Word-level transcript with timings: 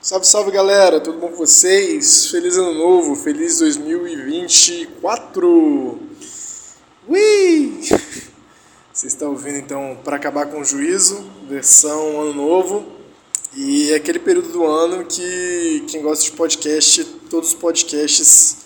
Salve, 0.00 0.26
salve 0.26 0.52
galera, 0.52 1.00
tudo 1.00 1.18
bom 1.18 1.30
com 1.30 1.36
vocês? 1.36 2.28
Feliz 2.28 2.56
ano 2.56 2.74
novo, 2.74 3.16
feliz 3.16 3.58
2024! 3.58 6.00
Ui! 7.08 7.80
Vocês 8.92 9.12
estão 9.12 9.30
ouvindo 9.30 9.58
então 9.58 9.98
para 10.04 10.16
acabar 10.16 10.46
com 10.46 10.60
o 10.60 10.64
juízo, 10.64 11.28
versão 11.48 12.20
ano 12.20 12.34
novo. 12.34 12.86
E 13.54 13.92
é 13.92 13.96
aquele 13.96 14.18
período 14.18 14.52
do 14.52 14.64
ano 14.64 15.04
que 15.04 15.84
quem 15.88 16.00
gosta 16.00 16.24
de 16.24 16.32
podcast, 16.32 17.04
todos 17.28 17.48
os 17.48 17.54
podcasts, 17.54 18.58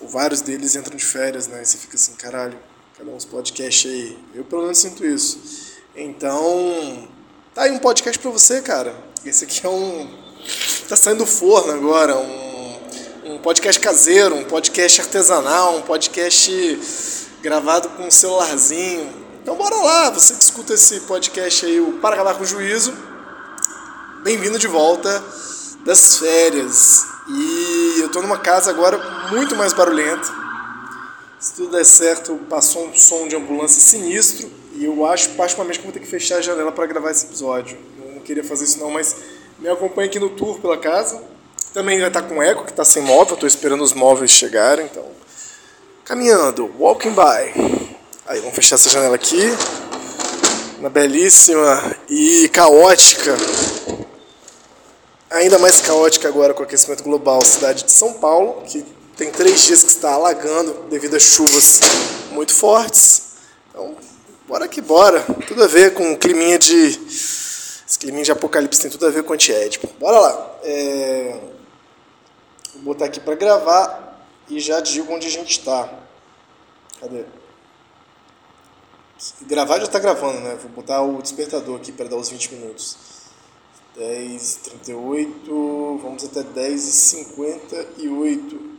ou 0.00 0.08
vários 0.08 0.42
deles 0.42 0.76
entram 0.76 0.96
de 0.96 1.04
férias, 1.04 1.46
né? 1.46 1.64
Você 1.64 1.78
fica 1.78 1.96
assim, 1.96 2.14
caralho, 2.14 2.58
cada 2.96 3.10
os 3.10 3.24
podcasts 3.24 3.90
aí. 3.90 4.16
Eu 4.34 4.44
pelo 4.44 4.62
menos 4.62 4.78
sinto 4.78 5.04
isso. 5.04 5.74
Então, 5.96 7.08
tá 7.52 7.62
aí 7.62 7.72
um 7.72 7.78
podcast 7.78 8.18
para 8.18 8.30
você, 8.30 8.62
cara. 8.62 8.94
Esse 9.24 9.44
aqui 9.44 9.66
é 9.66 9.68
um. 9.68 10.08
Tá 10.88 10.94
saindo 10.94 11.18
do 11.18 11.26
forno 11.26 11.72
agora, 11.72 12.16
um, 12.16 12.80
um 13.24 13.38
podcast 13.38 13.80
caseiro, 13.80 14.36
um 14.36 14.44
podcast 14.44 15.00
artesanal, 15.00 15.76
um 15.76 15.82
podcast 15.82 17.28
gravado 17.42 17.88
com 17.90 18.06
um 18.06 18.10
celularzinho, 18.10 19.10
então 19.42 19.56
bora 19.56 19.76
lá, 19.76 20.10
você 20.10 20.34
que 20.34 20.42
escuta 20.42 20.74
esse 20.74 21.00
podcast 21.00 21.66
aí, 21.66 21.80
o 21.80 21.94
Para 21.94 22.14
Acabar 22.14 22.34
com 22.34 22.42
o 22.42 22.46
Juízo. 22.46 22.94
Bem-vindo 24.22 24.58
de 24.58 24.66
volta 24.66 25.22
das 25.84 26.16
férias. 26.18 27.04
E 27.28 28.00
eu 28.00 28.10
tô 28.10 28.22
numa 28.22 28.38
casa 28.38 28.70
agora 28.70 29.28
muito 29.30 29.56
mais 29.56 29.72
barulhenta. 29.72 30.43
Se 31.44 31.52
tudo 31.52 31.72
der 31.72 31.84
certo, 31.84 32.36
passou 32.48 32.86
um 32.86 32.94
som 32.94 33.28
de 33.28 33.36
ambulância 33.36 33.78
sinistro. 33.78 34.50
E 34.76 34.86
eu 34.86 35.04
acho, 35.04 35.28
particularmente, 35.32 35.78
que 35.78 35.84
vou 35.84 35.92
ter 35.92 36.00
que 36.00 36.06
fechar 36.06 36.38
a 36.38 36.40
janela 36.40 36.72
para 36.72 36.86
gravar 36.86 37.10
esse 37.10 37.26
episódio. 37.26 37.76
Eu 38.02 38.14
não 38.14 38.20
queria 38.22 38.42
fazer 38.42 38.64
isso 38.64 38.80
não, 38.80 38.90
mas 38.90 39.14
me 39.58 39.68
acompanha 39.68 40.08
aqui 40.08 40.18
no 40.18 40.30
tour 40.30 40.58
pela 40.58 40.78
casa. 40.78 41.22
Também 41.74 41.98
vai 41.98 42.08
estar 42.08 42.22
com 42.22 42.42
eco, 42.42 42.64
que 42.64 42.70
está 42.70 42.82
sem 42.82 43.02
móvel. 43.02 43.34
Estou 43.34 43.46
esperando 43.46 43.84
os 43.84 43.92
móveis 43.92 44.30
chegarem, 44.30 44.86
então... 44.86 45.04
Caminhando, 46.06 46.72
walking 46.78 47.10
by. 47.10 47.92
Aí, 48.24 48.40
vamos 48.40 48.54
fechar 48.54 48.76
essa 48.76 48.88
janela 48.88 49.16
aqui. 49.16 49.42
Uma 50.78 50.88
belíssima 50.88 51.94
e 52.08 52.48
caótica, 52.54 53.36
ainda 55.30 55.58
mais 55.58 55.78
caótica 55.82 56.26
agora 56.26 56.54
com 56.54 56.62
o 56.62 56.64
aquecimento 56.64 57.04
global, 57.04 57.44
cidade 57.44 57.84
de 57.84 57.92
São 57.92 58.14
Paulo, 58.14 58.62
que 58.66 58.82
tem 59.16 59.30
três 59.30 59.62
dias 59.62 59.82
que 59.82 59.90
está 59.90 60.12
alagando 60.12 60.72
devido 60.90 61.16
a 61.16 61.20
chuvas 61.20 61.80
muito 62.32 62.52
fortes. 62.52 63.34
Então, 63.70 63.96
bora 64.46 64.66
que 64.68 64.80
bora. 64.80 65.22
Tudo 65.46 65.64
a 65.64 65.66
ver 65.66 65.94
com 65.94 66.12
o 66.12 66.18
climinha 66.18 66.58
de. 66.58 66.98
Esse 67.86 67.98
climinha 67.98 68.24
de 68.24 68.32
apocalipse 68.32 68.80
tem 68.80 68.90
tudo 68.90 69.06
a 69.06 69.10
ver 69.10 69.22
com 69.22 69.32
antiédipo. 69.32 69.88
Bora 69.98 70.18
lá. 70.18 70.58
É... 70.62 71.40
Vou 72.74 72.82
botar 72.82 73.04
aqui 73.04 73.20
para 73.20 73.34
gravar 73.34 74.26
e 74.48 74.58
já 74.58 74.80
digo 74.80 75.12
onde 75.12 75.26
a 75.26 75.30
gente 75.30 75.50
está. 75.50 75.88
Cadê? 77.00 77.24
Gravar 79.42 79.78
já 79.78 79.84
está 79.84 79.98
gravando, 79.98 80.40
né? 80.40 80.58
Vou 80.60 80.70
botar 80.70 81.02
o 81.02 81.22
despertador 81.22 81.76
aqui 81.76 81.92
para 81.92 82.08
dar 82.08 82.16
os 82.16 82.30
20 82.30 82.54
minutos. 82.54 82.96
10 83.96 84.56
38 84.56 86.00
vamos 86.02 86.24
até 86.24 86.42
10 86.42 86.88
e 86.88 86.92
58 86.92 88.73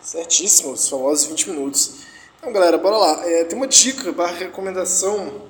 Certíssimo, 0.00 0.72
os 0.72 0.88
famosos 0.88 1.26
20 1.26 1.50
minutos. 1.50 2.00
Então, 2.38 2.52
galera, 2.52 2.78
bora 2.78 2.96
lá. 2.96 3.28
É, 3.28 3.44
tem 3.44 3.56
uma 3.56 3.66
dica 3.66 4.12
barra 4.12 4.36
recomendação 4.36 5.42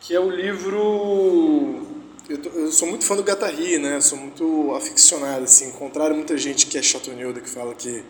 que 0.00 0.14
é 0.14 0.20
o 0.20 0.30
livro. 0.30 1.86
Eu, 2.28 2.38
tô, 2.38 2.48
eu, 2.50 2.72
sou 2.72 2.88
muito 2.88 3.04
fã 3.04 3.16
do 3.16 3.22
Gattari, 3.22 3.78
né? 3.78 4.00
Sou 4.00 4.16
muito 4.16 4.74
aficionado, 4.74 5.44
assim. 5.44 5.70
Contrário 5.72 6.16
muita 6.16 6.38
gente 6.38 6.66
que 6.66 6.78
é 6.78 6.82
chatoneuda, 6.82 7.40
que 7.40 7.48
fala 7.50 7.74
que 7.74 8.02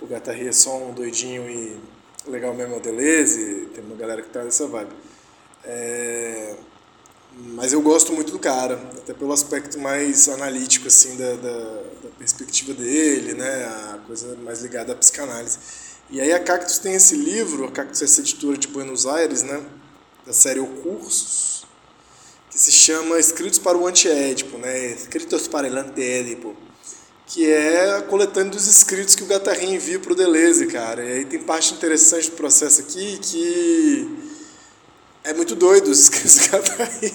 o 0.00 0.06
Gattari 0.06 0.48
é 0.48 0.52
só 0.52 0.76
um 0.78 0.94
doidinho 0.94 1.48
e 1.50 1.78
legal 2.26 2.54
mesmo 2.54 2.74
é 2.74 2.76
o 2.78 2.80
Deleuze, 2.80 3.68
tem 3.74 3.84
uma 3.84 3.96
galera 3.96 4.22
que 4.22 4.28
tá 4.28 4.42
nessa 4.42 4.66
vibe. 4.66 4.92
É... 5.64 6.54
Mas 7.32 7.72
eu 7.72 7.80
gosto 7.80 8.12
muito 8.12 8.32
do 8.32 8.38
cara, 8.38 8.74
até 8.92 9.14
pelo 9.14 9.32
aspecto 9.32 9.78
mais 9.78 10.28
analítico, 10.28 10.88
assim, 10.88 11.16
da, 11.16 11.34
da, 11.34 11.58
da, 12.02 12.10
perspectiva 12.18 12.74
dele, 12.74 13.34
né, 13.34 13.64
a 13.64 13.98
coisa 14.06 14.36
mais 14.42 14.60
ligada 14.60 14.92
à 14.92 14.96
psicanálise. 14.96 15.58
E 16.10 16.20
aí 16.20 16.32
a 16.32 16.40
Cactus 16.40 16.78
tem 16.78 16.94
esse 16.94 17.16
livro, 17.16 17.64
a 17.64 17.70
Cactus 17.70 18.02
é 18.02 18.04
essa 18.04 18.20
editora 18.20 18.58
de 18.58 18.68
Buenos 18.68 19.06
Aires, 19.06 19.42
né, 19.42 19.64
da 20.26 20.32
série 20.32 20.60
O 20.60 20.66
Cursos, 20.66 21.64
que 22.50 22.58
se 22.58 22.72
chama 22.72 23.18
Escritos 23.18 23.58
para 23.58 23.78
o 23.78 23.86
Antiédipo, 23.86 24.58
né, 24.58 24.92
Escritos 24.92 25.48
para 25.48 25.66
o 25.66 25.78
Antiédipo 25.78 26.56
que 27.30 27.48
é 27.48 27.92
a 27.96 28.02
coletânea 28.02 28.50
dos 28.50 28.66
escritos 28.66 29.14
que 29.14 29.22
o 29.22 29.26
Gattarin 29.26 29.74
envia 29.74 30.00
para 30.00 30.12
o 30.12 30.16
Deleuze, 30.16 30.66
cara. 30.66 31.04
E 31.04 31.12
aí 31.12 31.24
tem 31.24 31.38
parte 31.38 31.72
interessante 31.74 32.28
do 32.28 32.36
processo 32.36 32.80
aqui 32.80 33.18
que 33.22 34.19
é 35.24 35.32
muito 35.32 35.54
doido 35.54 35.90
os 35.90 36.00
escritos 36.00 36.38
do 36.38 36.50
Gattarin. 36.50 37.12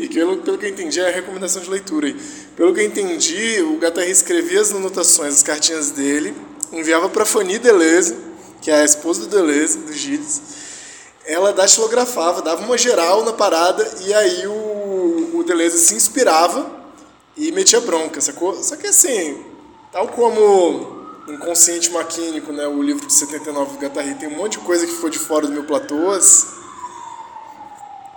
e 0.00 0.08
pelo, 0.08 0.38
pelo 0.38 0.58
que 0.58 0.66
eu 0.66 0.70
entendi, 0.70 1.00
é 1.00 1.08
a 1.08 1.12
recomendação 1.12 1.62
de 1.62 1.70
leitura. 1.70 2.06
Aí. 2.06 2.16
Pelo 2.56 2.74
que 2.74 2.80
eu 2.80 2.84
entendi, 2.84 3.62
o 3.62 3.78
Gattarin 3.78 4.10
escrevia 4.10 4.60
as 4.60 4.72
anotações, 4.72 5.34
as 5.34 5.42
cartinhas 5.42 5.90
dele, 5.90 6.34
enviava 6.72 7.08
para 7.08 7.24
Fanny 7.24 7.58
Deleuze, 7.58 8.16
que 8.60 8.70
é 8.70 8.80
a 8.80 8.84
esposa 8.84 9.22
do 9.22 9.26
Deleuze, 9.28 9.78
do 9.78 9.92
Gilles. 9.92 10.42
Ela 11.26 11.52
datilografava, 11.52 12.42
dava 12.42 12.62
uma 12.62 12.76
geral 12.76 13.24
na 13.24 13.32
parada, 13.32 13.86
e 14.06 14.12
aí 14.12 14.46
o, 14.46 15.30
o 15.34 15.44
Deleuze 15.46 15.78
se 15.78 15.94
inspirava 15.94 16.84
e 17.36 17.50
metia 17.52 17.80
bronca, 17.80 18.20
sacou? 18.20 18.62
Só 18.62 18.76
que 18.76 18.86
assim, 18.86 19.42
tal 19.90 20.08
como 20.08 20.93
Inconsciente 21.28 21.90
Maquínico, 21.90 22.52
né, 22.52 22.66
o 22.66 22.82
livro 22.82 23.06
de 23.06 23.12
79 23.12 23.72
do 23.72 23.78
Gattari, 23.78 24.14
tem 24.14 24.28
um 24.28 24.36
monte 24.36 24.58
de 24.58 24.64
coisa 24.64 24.86
que 24.86 24.92
foi 24.92 25.10
de 25.10 25.18
fora 25.18 25.46
do 25.46 25.52
meu 25.52 25.64
platôs, 25.64 26.46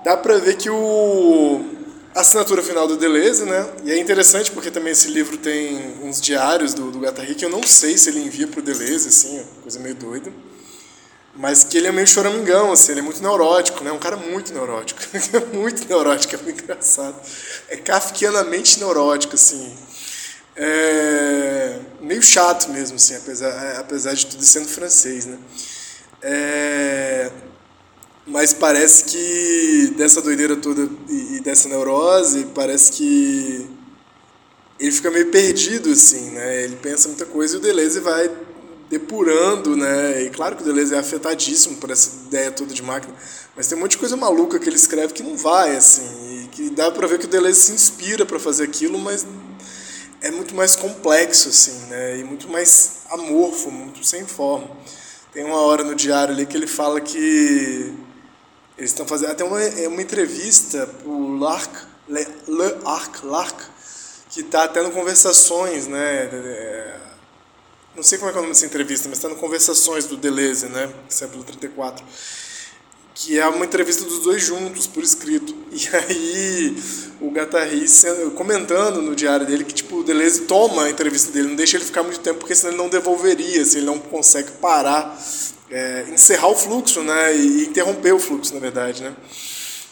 dá 0.04 0.18
pra 0.18 0.38
ver 0.38 0.58
que 0.58 0.70
o 0.70 1.78
a 2.18 2.22
assinatura 2.22 2.64
final 2.64 2.88
do 2.88 2.98
Deleuze, 2.98 3.46
né? 3.46 3.70
E 3.84 3.92
é 3.92 4.00
interessante 4.00 4.50
porque 4.50 4.72
também 4.72 4.92
esse 4.92 5.08
livro 5.08 5.38
tem 5.38 6.00
uns 6.02 6.20
diários 6.20 6.74
do, 6.74 6.90
do 6.90 7.00
Gattari 7.00 7.36
que 7.36 7.46
eu 7.46 7.50
não 7.50 7.62
sei 7.62 7.96
se 7.96 8.10
ele 8.10 8.22
envia 8.22 8.48
pro 8.48 8.60
Deleuze, 8.60 9.10
assim, 9.10 9.46
coisa 9.62 9.80
meio 9.80 9.94
doida. 9.94 10.34
Mas 11.36 11.64
que 11.64 11.78
ele 11.78 11.86
é 11.86 11.92
meio 11.92 12.08
choramingão, 12.08 12.72
assim, 12.72 12.94
ele 12.94 13.02
é 13.02 13.04
muito 13.04 13.22
neurótico, 13.22 13.84
né? 13.84 13.92
Um 13.92 14.00
cara 14.00 14.18
muito 14.18 14.52
neurótico. 14.52 15.00
é 15.14 15.40
muito 15.56 15.88
neurótico, 15.88 16.34
é 16.34 16.40
muito 16.40 16.64
engraçado. 16.64 17.16
É 17.70 17.78
kafkianamente 17.78 18.80
neurótico, 18.80 19.36
assim. 19.36 19.78
É... 20.58 21.80
Meio 22.02 22.22
chato 22.22 22.70
mesmo, 22.72 22.96
assim, 22.96 23.16
apesar, 23.16 23.50
é, 23.50 23.78
apesar 23.78 24.14
de 24.14 24.26
tudo 24.26 24.44
sendo 24.44 24.68
francês, 24.68 25.26
né? 25.26 25.38
É... 26.22 27.32
Mas 28.26 28.54
parece 28.54 29.06
que 29.06 29.94
dessa 29.96 30.22
doideira 30.22 30.56
toda 30.58 30.90
e 31.08 31.40
dessa 31.40 31.70
neurose, 31.70 32.48
parece 32.54 32.92
que 32.92 33.70
ele 34.80 34.92
fica 34.92 35.10
meio 35.10 35.32
perdido, 35.32 35.90
assim, 35.90 36.32
né? 36.32 36.64
Ele 36.64 36.76
pensa 36.76 37.08
muita 37.08 37.26
coisa 37.26 37.56
e 37.56 37.58
o 37.58 37.62
Deleuze 37.62 38.00
vai 38.00 38.30
depurando, 38.90 39.76
né? 39.76 40.24
E 40.24 40.30
claro 40.30 40.56
que 40.56 40.62
o 40.62 40.66
Deleuze 40.66 40.94
é 40.94 41.00
afetadíssimo 41.00 41.78
por 41.78 41.90
essa 41.90 42.26
ideia 42.28 42.52
toda 42.52 42.74
de 42.74 42.84
máquina, 42.84 43.14
mas 43.56 43.68
tem 43.68 43.78
um 43.78 43.82
monte 43.82 43.92
de 43.92 43.98
coisa 43.98 44.16
maluca 44.16 44.60
que 44.60 44.68
ele 44.68 44.76
escreve 44.76 45.14
que 45.14 45.24
não 45.24 45.36
vai, 45.36 45.76
assim, 45.76 46.44
e 46.44 46.48
que 46.50 46.70
dá 46.70 46.92
para 46.92 47.08
ver 47.08 47.20
que 47.20 47.26
o 47.26 47.30
Deleuze 47.30 47.62
se 47.62 47.72
inspira 47.72 48.26
para 48.26 48.40
fazer 48.40 48.64
aquilo, 48.64 49.00
mas 49.00 49.26
é 50.22 50.32
muito 50.32 50.56
mais 50.56 50.76
complexo, 50.76 51.50
assim, 51.50 51.86
né? 51.88 52.18
E 52.18 52.24
muito 52.24 52.50
mais 52.50 53.02
amorfo, 53.10 53.72
muito 53.72 54.04
sem 54.06 54.26
forma. 54.26 54.70
Tem 55.32 55.44
uma 55.44 55.62
hora 55.62 55.84
no 55.84 55.96
diário 55.96 56.34
ali 56.34 56.46
que 56.46 56.58
ele 56.58 56.68
fala 56.68 57.00
que 57.00 57.94
eles 58.78 58.92
estão 58.92 59.08
fazendo 59.08 59.32
até 59.32 59.44
uma, 59.44 59.62
é 59.62 59.88
uma 59.88 60.02
entrevista 60.02 60.88
pro 60.88 61.38
Larc, 61.38 61.72
Le, 62.08 62.26
Le 62.48 62.78
Arc, 62.86 63.24
Larc, 63.24 63.60
que 64.30 64.42
está 64.42 64.68
tendo 64.68 64.92
conversações, 64.92 65.88
né? 65.88 66.30
não 67.98 68.04
sei 68.04 68.20
como 68.20 68.30
é 68.30 68.34
é 68.34 68.38
o 68.38 68.42
nome 68.42 68.54
dessa 68.54 68.66
entrevista, 68.68 69.10
mas 69.10 69.18
está 69.18 69.28
no 69.28 69.36
Conversações 69.36 70.06
do 70.06 70.16
Deleuze, 70.16 70.68
né? 70.68 70.94
Século 71.10 71.44
34. 71.44 72.06
Que 73.20 73.40
é 73.40 73.48
uma 73.48 73.66
entrevista 73.66 74.06
dos 74.06 74.20
dois 74.20 74.44
juntos, 74.44 74.86
por 74.86 75.04
escrito. 75.04 75.56
E 75.78 75.96
aí 75.96 76.76
o 77.22 77.30
Gattari 77.30 77.86
comentando 78.36 79.00
no 79.00 79.16
diário 79.16 79.46
dele 79.46 79.64
que 79.64 79.74
tipo, 79.74 79.98
o 79.98 80.04
Deleuze 80.04 80.42
toma 80.42 80.86
a 80.86 80.90
entrevista 80.90 81.32
dele, 81.32 81.50
não 81.50 81.56
deixa 81.56 81.78
ele 81.78 81.86
ficar 81.86 82.02
muito 82.02 82.20
tempo, 82.20 82.40
porque 82.40 82.56
senão 82.56 82.74
ele 82.74 82.82
não 82.82 82.90
devolveria, 82.90 83.64
se 83.64 83.78
ele 83.78 83.86
não 83.86 84.00
consegue 84.00 84.52
parar, 84.54 85.20
é, 85.70 86.06
encerrar 86.12 86.48
o 86.48 86.56
fluxo, 86.56 87.04
né, 87.04 87.36
e 87.36 87.66
interromper 87.66 88.14
o 88.14 88.20
fluxo, 88.20 88.56
na 88.56 88.60
verdade, 88.60 89.04
né. 89.04 89.16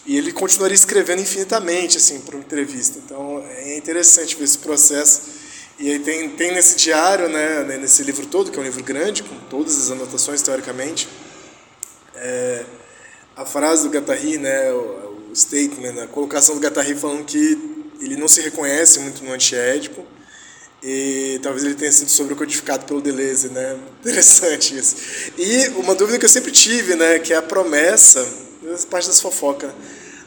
E 0.07 0.17
ele 0.17 0.31
continuaria 0.31 0.75
escrevendo 0.75 1.21
infinitamente, 1.21 1.97
assim, 1.97 2.19
para 2.19 2.35
uma 2.35 2.43
entrevista. 2.43 2.99
Então 3.03 3.43
é 3.57 3.77
interessante 3.77 4.35
ver 4.35 4.45
esse 4.45 4.57
processo. 4.59 5.21
E 5.79 5.91
aí 5.91 5.99
tem, 5.99 6.29
tem 6.29 6.51
nesse 6.53 6.77
diário, 6.77 7.27
né, 7.29 7.77
nesse 7.79 8.01
livro 8.01 8.25
todo, 8.25 8.49
que 8.49 8.57
é 8.57 8.61
um 8.61 8.65
livro 8.65 8.83
grande, 8.83 9.21
com 9.21 9.35
todas 9.49 9.77
as 9.77 9.91
anotações, 9.91 10.41
teoricamente, 10.41 11.07
é, 12.15 12.63
a 13.35 13.45
frase 13.45 13.83
do 13.83 13.89
Guattari, 13.89 14.37
né, 14.37 14.71
o, 14.71 15.29
o 15.31 15.35
statement, 15.35 16.01
a 16.01 16.07
colocação 16.07 16.55
do 16.55 16.61
Guattari 16.61 16.95
falando 16.95 17.25
que 17.25 17.75
ele 17.99 18.15
não 18.15 18.27
se 18.27 18.41
reconhece 18.41 18.99
muito 18.99 19.23
no 19.23 19.33
antiédipo 19.33 20.03
e 20.81 21.39
talvez 21.41 21.65
ele 21.65 21.73
tenha 21.75 21.91
sido 21.91 22.09
sobrecodificado 22.09 22.85
pelo 22.85 23.01
Deleuze, 23.01 23.49
né? 23.49 23.77
Interessante 24.01 24.77
isso. 24.77 24.95
E 25.37 25.69
uma 25.79 25.95
dúvida 25.95 26.19
que 26.19 26.25
eu 26.25 26.29
sempre 26.29 26.51
tive, 26.51 26.95
né, 26.95 27.19
que 27.19 27.33
é 27.33 27.37
a 27.37 27.41
promessa, 27.41 28.25
essa 28.71 28.85
parte 28.87 29.07
das 29.07 29.19
fofocas, 29.19 29.71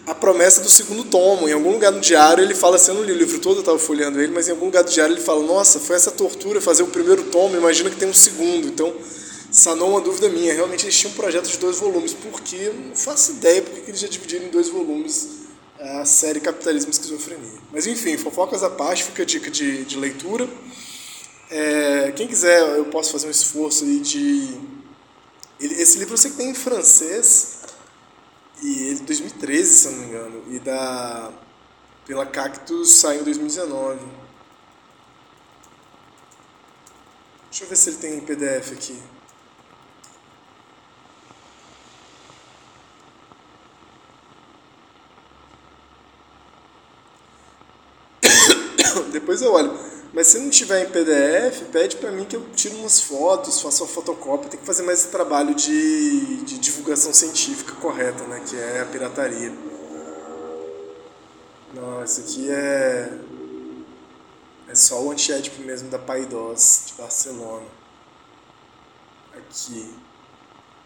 a 0.06 0.14
promessa 0.14 0.60
do 0.60 0.69
segundo 0.69 1.05
tomo. 1.05 1.49
Em 1.49 1.52
algum 1.52 1.70
lugar 1.70 1.93
no 1.93 2.00
diário 2.00 2.43
ele 2.43 2.55
fala 2.55 2.76
assim, 2.76 2.90
eu 2.90 2.96
não 2.96 3.05
li 3.05 3.12
o 3.12 3.16
livro 3.16 3.38
todo, 3.38 3.56
eu 3.56 3.60
estava 3.60 3.78
folheando 3.78 4.20
ele, 4.20 4.32
mas 4.32 4.49
em 4.49 4.50
algum 4.50 4.66
lugar 4.66 4.82
do 4.82 4.90
diário 4.90 5.14
ele 5.14 5.22
fala, 5.22 5.43
nossa, 5.43 5.78
foi 5.78 5.96
essa 5.96 6.10
tortura 6.10 6.60
fazer 6.60 6.82
o 6.82 6.88
primeiro 6.88 7.25
tomo, 7.25 7.56
imagina 7.56 7.88
que 7.88 7.96
tem 7.96 8.08
um 8.08 8.14
segundo. 8.14 8.66
Então, 8.66 8.93
sanou 9.50 9.91
uma 9.91 10.00
dúvida 10.00 10.29
minha. 10.29 10.53
Realmente 10.55 10.85
eles 10.85 10.97
tinham 10.97 11.12
um 11.12 11.17
projeto 11.17 11.49
de 11.49 11.59
dois 11.59 11.79
volumes. 11.79 12.12
Por 12.15 12.41
quê? 12.41 12.56
Eu 12.56 12.75
não 12.75 12.97
faço 12.97 13.33
ideia 13.33 13.62
porque 13.62 13.91
eles 13.91 14.00
já 14.00 14.09
dividiram 14.09 14.47
em 14.47 14.50
dois 14.50 14.69
volumes 14.69 15.39
a 15.81 16.05
série 16.05 16.41
Capitalismo 16.41 16.91
e 16.91 16.93
Esquizofrenia. 16.93 17.59
Mas 17.73 17.87
enfim, 17.87 18.17
fofocas 18.17 18.62
à 18.62 18.71
parte, 18.71 19.05
fica 19.05 19.23
a 19.23 19.27
dica 19.27 19.50
de, 19.50 19.85
de 19.85 19.97
leitura. 19.97 20.49
É, 21.50 22.12
quem 22.12 22.27
quiser, 22.27 22.61
eu 22.77 22.87
posso 22.87 23.12
fazer 23.12 23.29
um 23.29 23.31
esforço 23.31 23.85
aí 23.85 24.00
de. 24.00 24.61
esse 25.61 25.99
livro 25.99 26.15
eu 26.15 26.19
sei 26.19 26.31
que 26.31 26.37
tem 26.37 26.51
em 26.51 26.55
francês, 26.55 27.61
e 28.62 28.83
ele 28.83 28.91
é 28.91 28.94
de 28.94 29.03
2013, 29.03 29.75
se 29.75 29.87
eu 29.87 29.93
não 29.93 29.99
me 29.99 30.06
engano, 30.06 30.44
e 30.51 30.59
da. 30.59 31.33
pela 32.06 32.27
Cactus 32.27 32.91
saiu 32.91 33.21
em 33.21 33.25
2019. 33.25 34.01
Deixa 37.51 37.65
eu 37.65 37.69
ver 37.69 37.77
se 37.77 37.91
ele 37.91 37.97
tem 37.97 38.15
em 38.17 38.21
PDF 38.21 38.73
aqui. 38.73 38.99
depois 49.13 49.43
eu 49.43 49.53
olho. 49.53 49.73
Mas 50.13 50.29
se 50.29 50.39
não 50.39 50.49
tiver 50.49 50.85
em 50.85 50.91
PDF, 50.91 51.65
pede 51.71 51.97
para 51.97 52.11
mim 52.11 52.25
que 52.25 52.35
eu 52.35 52.45
tire 52.55 52.75
umas 52.77 53.01
fotos, 53.01 53.61
faça 53.61 53.83
uma 53.85 53.89
fotocópia. 53.89 54.51
Tem 54.51 54.59
que 54.61 54.67
fazer 54.67 54.83
mais 54.83 55.01
esse 55.01 55.09
trabalho 55.09 55.55
de, 55.55 56.37
de 56.45 56.59
divulgação 56.59 57.13
científica 57.13 57.75
correta, 57.75 58.25
né? 58.25 58.43
Que 58.49 58.57
é 58.57 58.81
a 58.81 58.87
pirataria. 58.87 59.53
Não, 61.75 62.03
esse 62.03 62.23
aqui 62.23 62.51
é. 62.51 63.19
É 64.69 64.75
só 64.75 65.03
o 65.03 65.11
antiético 65.11 65.63
mesmo 65.63 65.89
da 65.89 65.99
Paidós, 65.99 66.85
de 66.87 66.95
Barcelona. 66.95 67.67
Aqui. 69.37 69.95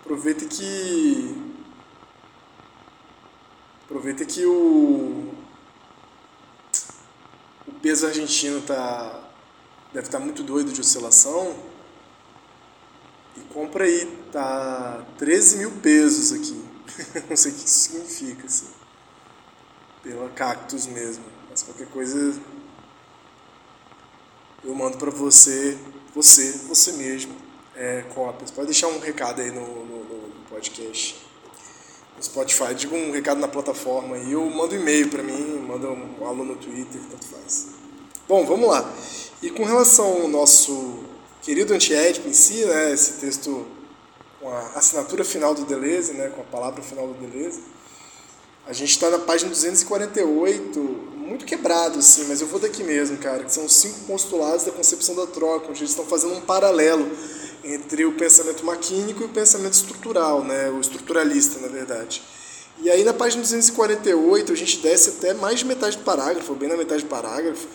Aproveita 0.00 0.44
que. 0.46 1.52
Aproveita 3.84 4.24
que 4.24 4.44
o 4.44 5.41
peso 7.82 8.06
argentino 8.06 8.60
tá, 8.62 9.28
deve 9.92 10.06
estar 10.06 10.18
tá 10.18 10.24
muito 10.24 10.42
doido 10.42 10.72
de 10.72 10.80
oscilação. 10.80 11.54
E 13.36 13.40
compra 13.52 13.84
aí, 13.84 14.06
tá 14.30 15.04
13 15.18 15.58
mil 15.58 15.70
pesos 15.72 16.32
aqui. 16.32 16.64
Não 17.28 17.36
sei 17.36 17.52
o 17.52 17.54
que 17.54 17.66
isso 17.66 17.90
significa, 17.90 18.46
assim. 18.46 18.68
Pela 20.02 20.28
Cactus 20.30 20.86
mesmo. 20.86 21.24
Mas 21.50 21.62
qualquer 21.62 21.88
coisa 21.88 22.40
eu 24.64 24.74
mando 24.74 24.96
para 24.96 25.10
você, 25.10 25.76
você, 26.14 26.52
você 26.68 26.92
mesmo, 26.92 27.34
é, 27.74 28.02
cópias. 28.14 28.50
Pode 28.50 28.68
deixar 28.68 28.86
um 28.88 29.00
recado 29.00 29.40
aí 29.40 29.50
no, 29.50 29.84
no, 29.84 30.04
no 30.04 30.44
podcast. 30.48 31.31
Spotify, 32.20 32.74
diga 32.74 32.94
um 32.94 33.10
recado 33.10 33.40
na 33.40 33.48
plataforma 33.48 34.16
e 34.18 34.32
eu 34.32 34.44
mando 34.50 34.74
um 34.74 34.78
e-mail 34.78 35.08
para 35.08 35.22
mim, 35.22 35.64
manda 35.66 35.88
um 35.88 36.26
alô 36.26 36.44
no 36.44 36.56
Twitter, 36.56 37.00
tanto 37.10 37.26
faz. 37.26 37.68
Bom, 38.28 38.46
vamos 38.46 38.68
lá. 38.68 38.88
E 39.42 39.50
com 39.50 39.64
relação 39.64 40.22
ao 40.22 40.28
nosso 40.28 41.00
querido 41.42 41.74
antiédipo 41.74 42.28
em 42.28 42.32
si, 42.32 42.64
né, 42.64 42.92
esse 42.92 43.14
texto 43.14 43.66
com 44.40 44.48
a 44.48 44.72
assinatura 44.74 45.24
final 45.24 45.54
do 45.54 45.64
Deleuze, 45.64 46.12
né, 46.12 46.28
com 46.28 46.40
a 46.40 46.44
palavra 46.44 46.82
final 46.82 47.08
do 47.08 47.14
Deleuze, 47.14 47.60
a 48.66 48.72
gente 48.72 48.90
está 48.90 49.10
na 49.10 49.18
página 49.18 49.50
248, 49.50 50.78
muito 51.16 51.44
quebrado, 51.44 51.98
assim, 51.98 52.26
mas 52.28 52.40
eu 52.40 52.46
vou 52.46 52.60
daqui 52.60 52.84
mesmo, 52.84 53.16
cara, 53.18 53.42
que 53.42 53.52
são 53.52 53.64
os 53.64 53.74
cinco 53.74 54.00
postulados 54.00 54.64
da 54.64 54.70
concepção 54.70 55.16
da 55.16 55.26
troca, 55.26 55.68
onde 55.68 55.80
eles 55.80 55.90
estão 55.90 56.04
fazendo 56.06 56.34
um 56.34 56.40
paralelo 56.40 57.10
entre 57.64 58.04
o 58.04 58.12
pensamento 58.12 58.64
maquínico 58.64 59.22
e 59.22 59.26
o 59.26 59.28
pensamento 59.28 59.74
estrutural, 59.74 60.42
né, 60.44 60.70
o 60.70 60.80
estruturalista, 60.80 61.60
na 61.60 61.68
verdade. 61.68 62.22
E 62.80 62.90
aí 62.90 63.04
na 63.04 63.12
página 63.12 63.42
248 63.42 64.52
a 64.52 64.56
gente 64.56 64.78
desce 64.78 65.10
até 65.10 65.34
mais 65.34 65.60
de 65.60 65.64
metade 65.64 65.96
do 65.96 66.02
parágrafo, 66.02 66.54
bem 66.54 66.68
na 66.68 66.76
metade 66.76 67.04
do 67.04 67.08
parágrafo, 67.08 67.66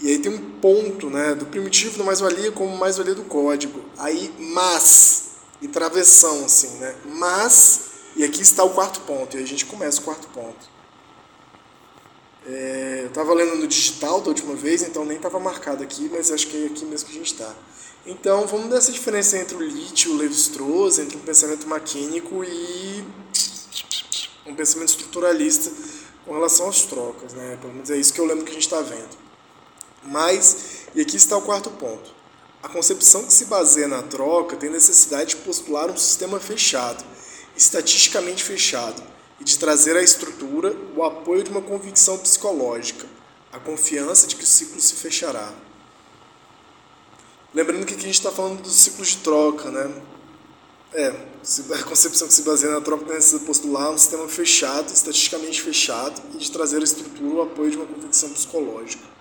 e 0.00 0.08
aí 0.08 0.18
tem 0.18 0.32
um 0.32 0.60
ponto 0.60 1.08
né, 1.08 1.34
do 1.34 1.46
primitivo 1.46 1.98
do 1.98 2.04
mais-valia 2.04 2.50
como 2.52 2.76
mais-valia 2.76 3.14
do 3.14 3.22
código. 3.22 3.84
Aí, 3.98 4.34
mas, 4.38 5.30
e 5.60 5.68
travessão, 5.68 6.44
assim, 6.44 6.76
né? 6.78 6.94
Mas, 7.04 7.82
e 8.16 8.24
aqui 8.24 8.42
está 8.42 8.64
o 8.64 8.70
quarto 8.70 9.00
ponto, 9.02 9.36
e 9.36 9.38
aí 9.38 9.44
a 9.44 9.46
gente 9.46 9.64
começa 9.64 10.00
o 10.00 10.04
quarto 10.04 10.26
ponto. 10.28 10.72
É, 12.44 13.00
eu 13.02 13.08
estava 13.08 13.32
lendo 13.32 13.54
no 13.54 13.68
digital 13.68 14.20
da 14.20 14.28
última 14.28 14.56
vez, 14.56 14.82
então 14.82 15.04
nem 15.04 15.16
estava 15.16 15.38
marcado 15.38 15.84
aqui, 15.84 16.10
mas 16.12 16.32
acho 16.32 16.48
que 16.48 16.64
é 16.64 16.66
aqui 16.66 16.84
mesmo 16.84 17.08
que 17.08 17.14
a 17.14 17.18
gente 17.18 17.32
está. 17.32 17.54
Então, 18.04 18.46
vamos 18.48 18.68
dar 18.68 18.78
essa 18.78 18.90
diferença 18.90 19.38
entre 19.38 19.54
o 19.54 19.60
Leach 19.60 20.08
e 20.08 20.10
o 20.10 20.16
Levi-Strauss, 20.16 20.98
entre 20.98 21.16
um 21.16 21.20
pensamento 21.20 21.68
maquínico 21.68 22.42
e 22.42 23.04
um 24.44 24.56
pensamento 24.56 24.88
estruturalista 24.88 25.70
com 26.24 26.32
relação 26.32 26.68
às 26.68 26.82
trocas, 26.82 27.32
né? 27.32 27.56
Pelo 27.60 27.72
menos 27.72 27.90
é 27.90 27.96
isso 27.96 28.12
que 28.12 28.20
eu 28.20 28.24
lembro 28.24 28.44
que 28.44 28.50
a 28.50 28.54
gente 28.54 28.64
está 28.64 28.80
vendo. 28.80 29.16
Mas, 30.02 30.86
e 30.96 31.00
aqui 31.00 31.16
está 31.16 31.36
o 31.36 31.42
quarto 31.42 31.70
ponto, 31.70 32.12
a 32.60 32.68
concepção 32.68 33.24
que 33.24 33.32
se 33.32 33.44
baseia 33.44 33.86
na 33.86 34.02
troca 34.02 34.56
tem 34.56 34.68
necessidade 34.68 35.36
de 35.36 35.42
postular 35.42 35.88
um 35.88 35.96
sistema 35.96 36.40
fechado, 36.40 37.04
estatisticamente 37.56 38.42
fechado, 38.42 39.00
e 39.38 39.44
de 39.44 39.56
trazer 39.56 39.96
à 39.96 40.02
estrutura 40.02 40.76
o 40.96 41.04
apoio 41.04 41.44
de 41.44 41.50
uma 41.50 41.62
convicção 41.62 42.18
psicológica, 42.18 43.06
a 43.52 43.60
confiança 43.60 44.26
de 44.26 44.34
que 44.34 44.42
o 44.42 44.46
ciclo 44.46 44.80
se 44.80 44.94
fechará. 44.94 45.52
Lembrando 47.54 47.84
que 47.84 47.92
aqui 47.92 48.02
a 48.02 48.06
gente 48.06 48.14
está 48.14 48.30
falando 48.30 48.62
dos 48.62 48.74
ciclos 48.74 49.08
de 49.08 49.18
troca, 49.18 49.70
né? 49.70 49.90
É, 50.94 51.08
a 51.74 51.82
concepção 51.82 52.26
que 52.26 52.34
se 52.34 52.42
baseia 52.42 52.72
na 52.72 52.80
troca 52.80 53.04
tem 53.04 53.18
de 53.18 53.44
postular 53.44 53.90
um 53.90 53.98
sistema 53.98 54.26
fechado, 54.26 54.92
estatisticamente 54.92 55.60
fechado, 55.60 56.22
e 56.34 56.38
de 56.38 56.50
trazer 56.50 56.78
à 56.78 56.84
estrutura 56.84 57.34
o 57.34 57.42
apoio 57.42 57.70
de 57.70 57.76
uma 57.76 57.86
convicção 57.86 58.30
psicológica. 58.30 59.12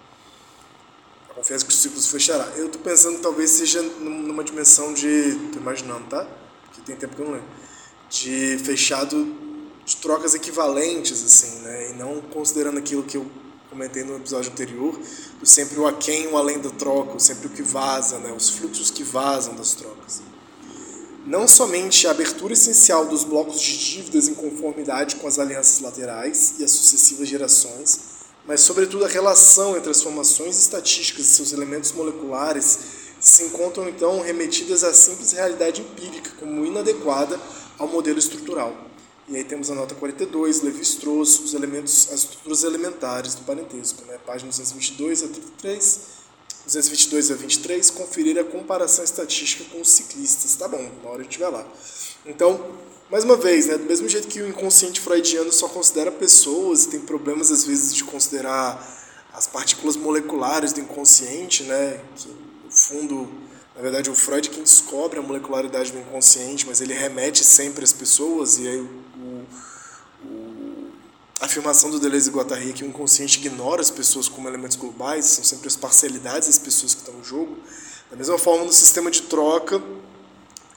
Confesso 1.36 1.66
que 1.66 1.72
o 1.72 1.76
ciclo 1.76 2.00
se 2.00 2.10
fechará. 2.10 2.46
Eu 2.56 2.68
estou 2.68 2.82
pensando 2.82 3.16
que 3.16 3.22
talvez 3.22 3.50
seja 3.50 3.82
numa 3.82 4.44
dimensão 4.44 4.94
de. 4.94 5.08
Estou 5.08 5.62
imaginando, 5.62 6.08
tá? 6.08 6.28
Porque 6.66 6.82
tem 6.82 6.96
tempo 6.96 7.16
que 7.16 7.22
eu 7.22 7.26
não 7.26 7.34
lembro. 7.34 7.50
De 8.10 8.58
fechado 8.60 9.36
de 9.86 9.98
trocas 9.98 10.36
equivalentes, 10.36 11.24
assim, 11.24 11.62
né? 11.62 11.90
E 11.90 11.94
não 11.94 12.22
considerando 12.22 12.78
aquilo 12.78 13.04
que 13.04 13.18
eu 13.18 13.26
comentei 13.72 14.04
no 14.04 14.18
episódio 14.18 14.52
anterior, 14.52 15.00
do 15.40 15.46
sempre 15.46 15.80
o 15.80 15.88
aquém, 15.88 16.28
o 16.28 16.38
além 16.38 16.60
da 16.60 16.70
troca, 16.72 17.18
sempre 17.20 17.48
o 17.48 17.50
que 17.50 17.64
vaza, 17.64 18.20
né? 18.20 18.34
Os 18.36 18.50
fluxos 18.50 18.92
que 18.92 19.02
vazam 19.02 19.56
das 19.56 19.74
trocas. 19.74 20.22
Não 21.26 21.48
somente 21.48 22.06
a 22.06 22.12
abertura 22.12 22.52
essencial 22.52 23.06
dos 23.06 23.24
blocos 23.24 23.62
de 23.62 23.78
dívidas 23.78 24.28
em 24.28 24.34
conformidade 24.34 25.16
com 25.16 25.28
as 25.28 25.40
alianças 25.40 25.80
laterais 25.80 26.56
e 26.60 26.66
as 26.66 26.72
sucessivas 26.72 27.30
gerações, 27.30 28.00
mas 28.46 28.60
sobretudo 28.60 29.06
a 29.06 29.08
relação 29.08 29.78
entre 29.78 29.90
as 29.90 30.04
formações 30.04 30.60
estatísticas 30.60 31.28
e 31.28 31.34
seus 31.34 31.54
elementos 31.54 31.94
moleculares 31.94 32.80
se 33.22 33.44
encontram 33.44 33.88
então 33.88 34.20
remetidas 34.20 34.84
à 34.84 34.94
simples 34.94 35.32
realidade 35.32 35.80
empírica 35.80 36.32
como 36.40 36.66
inadequada 36.66 37.40
ao 37.78 37.88
modelo 37.88 38.20
estrutural. 38.20 38.91
E 39.32 39.38
aí 39.38 39.46
temos 39.46 39.72
a 39.72 39.76
nota 39.76 39.96
42, 39.96 40.62
Levi-Strauss, 40.62 41.40
os 41.40 41.54
elementos, 41.54 42.10
as 42.12 42.20
estruturas 42.20 42.66
elementares 42.66 43.34
do 43.34 43.44
parentesco, 43.44 44.04
né? 44.04 44.18
página 44.26 44.50
222 44.50 45.24
a 45.24 45.28
33, 45.30 46.00
222 46.66 47.32
a 47.32 47.36
23, 47.36 47.90
conferir 47.92 48.38
a 48.38 48.44
comparação 48.44 49.06
estatística 49.06 49.64
com 49.72 49.80
os 49.80 49.90
ciclistas. 49.90 50.54
Tá 50.56 50.68
bom, 50.68 50.86
na 51.02 51.10
hora 51.10 51.22
a 51.22 51.24
gente 51.24 51.40
lá. 51.40 51.66
Então, 52.26 52.76
mais 53.10 53.24
uma 53.24 53.38
vez, 53.38 53.68
né, 53.68 53.78
do 53.78 53.86
mesmo 53.86 54.10
jeito 54.10 54.28
que 54.28 54.42
o 54.42 54.50
inconsciente 54.50 55.00
freudiano 55.00 55.50
só 55.50 55.70
considera 55.70 56.12
pessoas 56.12 56.84
e 56.84 56.90
tem 56.90 57.00
problemas 57.00 57.50
às 57.52 57.64
vezes 57.64 57.96
de 57.96 58.04
considerar 58.04 58.86
as 59.32 59.48
partículas 59.48 59.96
moleculares 59.96 60.74
do 60.74 60.82
inconsciente, 60.82 61.64
né, 61.64 62.02
que 62.18 62.28
no 62.28 62.70
fundo, 62.70 63.30
na 63.82 63.86
verdade, 63.86 64.12
o 64.12 64.14
Freud 64.14 64.48
quem 64.48 64.62
descobre 64.62 65.18
a 65.18 65.24
molecularidade 65.24 65.92
do 65.92 65.98
inconsciente, 65.98 66.68
mas 66.68 66.82
ele 66.82 66.94
remete 66.94 67.44
sempre 67.44 67.84
às 67.84 67.92
pessoas 67.92 68.60
e 68.60 68.68
aí 68.68 68.78
o, 68.80 69.48
o, 70.24 70.92
a 71.40 71.46
afirmação 71.46 71.90
do 71.90 72.00
Deleuze 72.00 72.30
e 72.30 72.32
Guattari 72.32 72.70
é 72.70 72.74
que 72.74 72.84
o 72.84 72.88
inconsciente 72.88 73.40
ignora 73.40 73.82
as 73.82 73.90
pessoas 73.90 74.30
como 74.30 74.48
elementos 74.48 74.78
globais, 74.78 75.26
são 75.26 75.44
sempre 75.44 75.68
as 75.68 75.76
parcialidades 75.76 76.48
das 76.48 76.60
pessoas 76.60 76.94
que 76.94 77.00
estão 77.00 77.16
no 77.16 77.24
jogo. 77.24 77.58
Da 78.12 78.16
mesma 78.16 78.38
forma, 78.38 78.66
no 78.66 78.72
sistema 78.72 79.10
de 79.10 79.24
troca, 79.24 79.82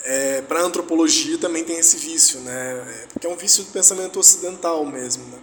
é, 0.03 0.41
para 0.41 0.61
a 0.61 0.63
antropologia 0.63 1.37
também 1.37 1.63
tem 1.63 1.77
esse 1.77 1.99
vício, 1.99 2.41
né? 2.41 3.03
É, 3.03 3.07
porque 3.13 3.27
é 3.27 3.31
um 3.31 3.37
vício 3.37 3.65
do 3.65 3.71
pensamento 3.71 4.19
ocidental 4.19 4.83
mesmo, 4.87 5.27
né? 5.27 5.39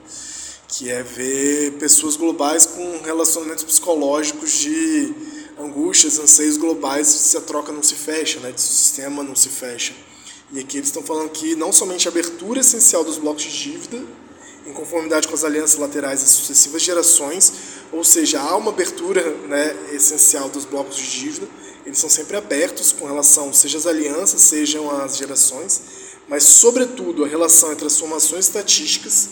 que 0.67 0.89
é 0.89 1.03
ver 1.03 1.73
pessoas 1.73 2.15
globais 2.15 2.65
com 2.65 3.01
relacionamentos 3.03 3.63
psicológicos 3.65 4.53
de 4.53 5.13
angústias, 5.63 6.19
anseios 6.19 6.57
globais 6.57 7.07
se 7.07 7.37
a 7.37 7.41
troca 7.41 7.71
não 7.71 7.83
se 7.83 7.95
fecha, 7.95 8.39
né? 8.39 8.53
se 8.55 8.69
o 8.69 8.73
sistema 8.73 9.23
não 9.23 9.35
se 9.35 9.49
fecha. 9.49 9.93
E 10.51 10.59
aqui 10.59 10.77
eles 10.77 10.89
estão 10.89 11.01
falando 11.01 11.29
que 11.29 11.55
não 11.55 11.71
somente 11.71 12.07
a 12.07 12.11
abertura 12.11 12.59
essencial 12.59 13.03
dos 13.03 13.17
blocos 13.17 13.43
de 13.43 13.51
dívida, 13.51 14.03
em 14.65 14.73
conformidade 14.73 15.27
com 15.27 15.33
as 15.33 15.43
alianças 15.43 15.79
laterais 15.79 16.21
das 16.21 16.31
sucessivas 16.31 16.81
gerações, 16.81 17.53
ou 17.91 18.03
seja, 18.03 18.39
há 18.39 18.55
uma 18.55 18.71
abertura 18.71 19.21
né, 19.47 19.75
essencial 19.93 20.49
dos 20.49 20.65
blocos 20.65 20.97
de 20.97 21.09
dívida, 21.09 21.47
eles 21.85 21.97
são 21.97 22.09
sempre 22.09 22.37
abertos 22.37 22.91
com 22.91 23.05
relação, 23.05 23.51
seja 23.53 23.77
as 23.77 23.87
alianças, 23.87 24.41
sejam 24.41 24.89
as 25.01 25.17
gerações, 25.17 25.81
mas, 26.27 26.43
sobretudo, 26.43 27.25
a 27.25 27.27
relação 27.27 27.71
entre 27.71 27.87
as 27.87 27.99
formações 27.99 28.45
estatísticas, 28.45 29.29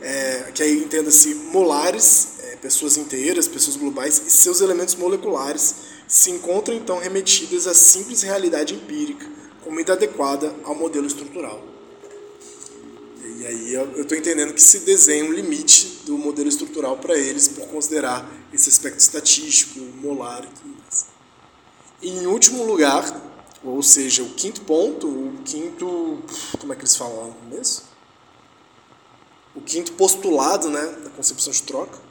é, 0.00 0.50
que 0.54 0.62
aí 0.62 0.78
entenda-se 0.78 1.34
molares, 1.34 2.37
pessoas 2.60 2.96
inteiras, 2.96 3.48
pessoas 3.48 3.76
globais, 3.76 4.22
e 4.26 4.30
seus 4.30 4.60
elementos 4.60 4.94
moleculares 4.94 5.74
se 6.06 6.30
encontram 6.30 6.74
então 6.74 6.98
remetidas 6.98 7.66
à 7.66 7.74
simples 7.74 8.22
realidade 8.22 8.74
empírica, 8.74 9.26
como 9.62 9.80
inadequada 9.80 10.54
ao 10.64 10.74
modelo 10.74 11.06
estrutural. 11.06 11.62
E 13.38 13.46
aí 13.46 13.72
eu 13.72 14.02
estou 14.02 14.18
entendendo 14.18 14.52
que 14.52 14.60
se 14.60 14.80
desenha 14.80 15.24
um 15.24 15.32
limite 15.32 16.00
do 16.04 16.18
modelo 16.18 16.48
estrutural 16.48 16.96
para 16.96 17.16
eles 17.16 17.46
por 17.46 17.68
considerar 17.68 18.28
esse 18.52 18.68
aspecto 18.68 18.98
estatístico, 18.98 19.78
molar 20.02 20.42
e 20.44 20.48
tudo 20.48 20.76
mais. 20.82 21.06
E 22.02 22.10
em 22.10 22.26
último 22.26 22.64
lugar, 22.64 23.04
ou 23.62 23.82
seja, 23.82 24.22
o 24.22 24.30
quinto 24.30 24.62
ponto, 24.62 25.06
o 25.06 25.42
quinto. 25.44 26.22
Como 26.58 26.72
é 26.72 26.76
que 26.76 26.82
eles 26.82 26.96
falam 26.96 27.28
no 27.28 27.34
começo? 27.34 27.84
O 29.54 29.60
quinto 29.60 29.92
postulado 29.92 30.70
né, 30.70 30.84
da 31.04 31.10
concepção 31.10 31.52
de 31.52 31.62
troca. 31.62 32.07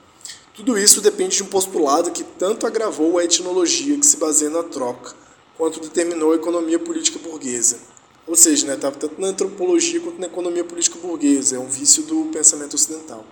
Tudo 0.58 0.76
isso 0.76 1.02
depende 1.02 1.38
de 1.38 1.44
um 1.44 1.46
postulado 1.46 2.10
que 2.10 2.24
tanto 2.24 2.66
agravou 2.66 3.20
a 3.20 3.24
etnologia 3.24 3.96
que 3.96 4.06
se 4.06 4.18
baseia 4.18 4.50
na 4.50 4.64
troca, 4.64 5.14
quanto 5.56 5.80
determinou 5.80 6.32
a 6.32 6.36
economia 6.36 6.80
política 6.80 7.20
burguesa. 7.20 7.78
Ou 8.26 8.36
seja, 8.36 8.66
né, 8.66 8.74
estava 8.74 8.96
tanto 8.96 9.22
na 9.22 9.28
antropologia 9.28 10.02
quanto 10.02 10.20
na 10.20 10.26
economia 10.26 10.64
política 10.64 10.98
burguesa. 10.98 11.58
É 11.58 11.60
um 11.60 11.68
vício 11.68 12.02
do 12.04 12.26
pensamento 12.34 12.74
ocidental. 12.74 13.24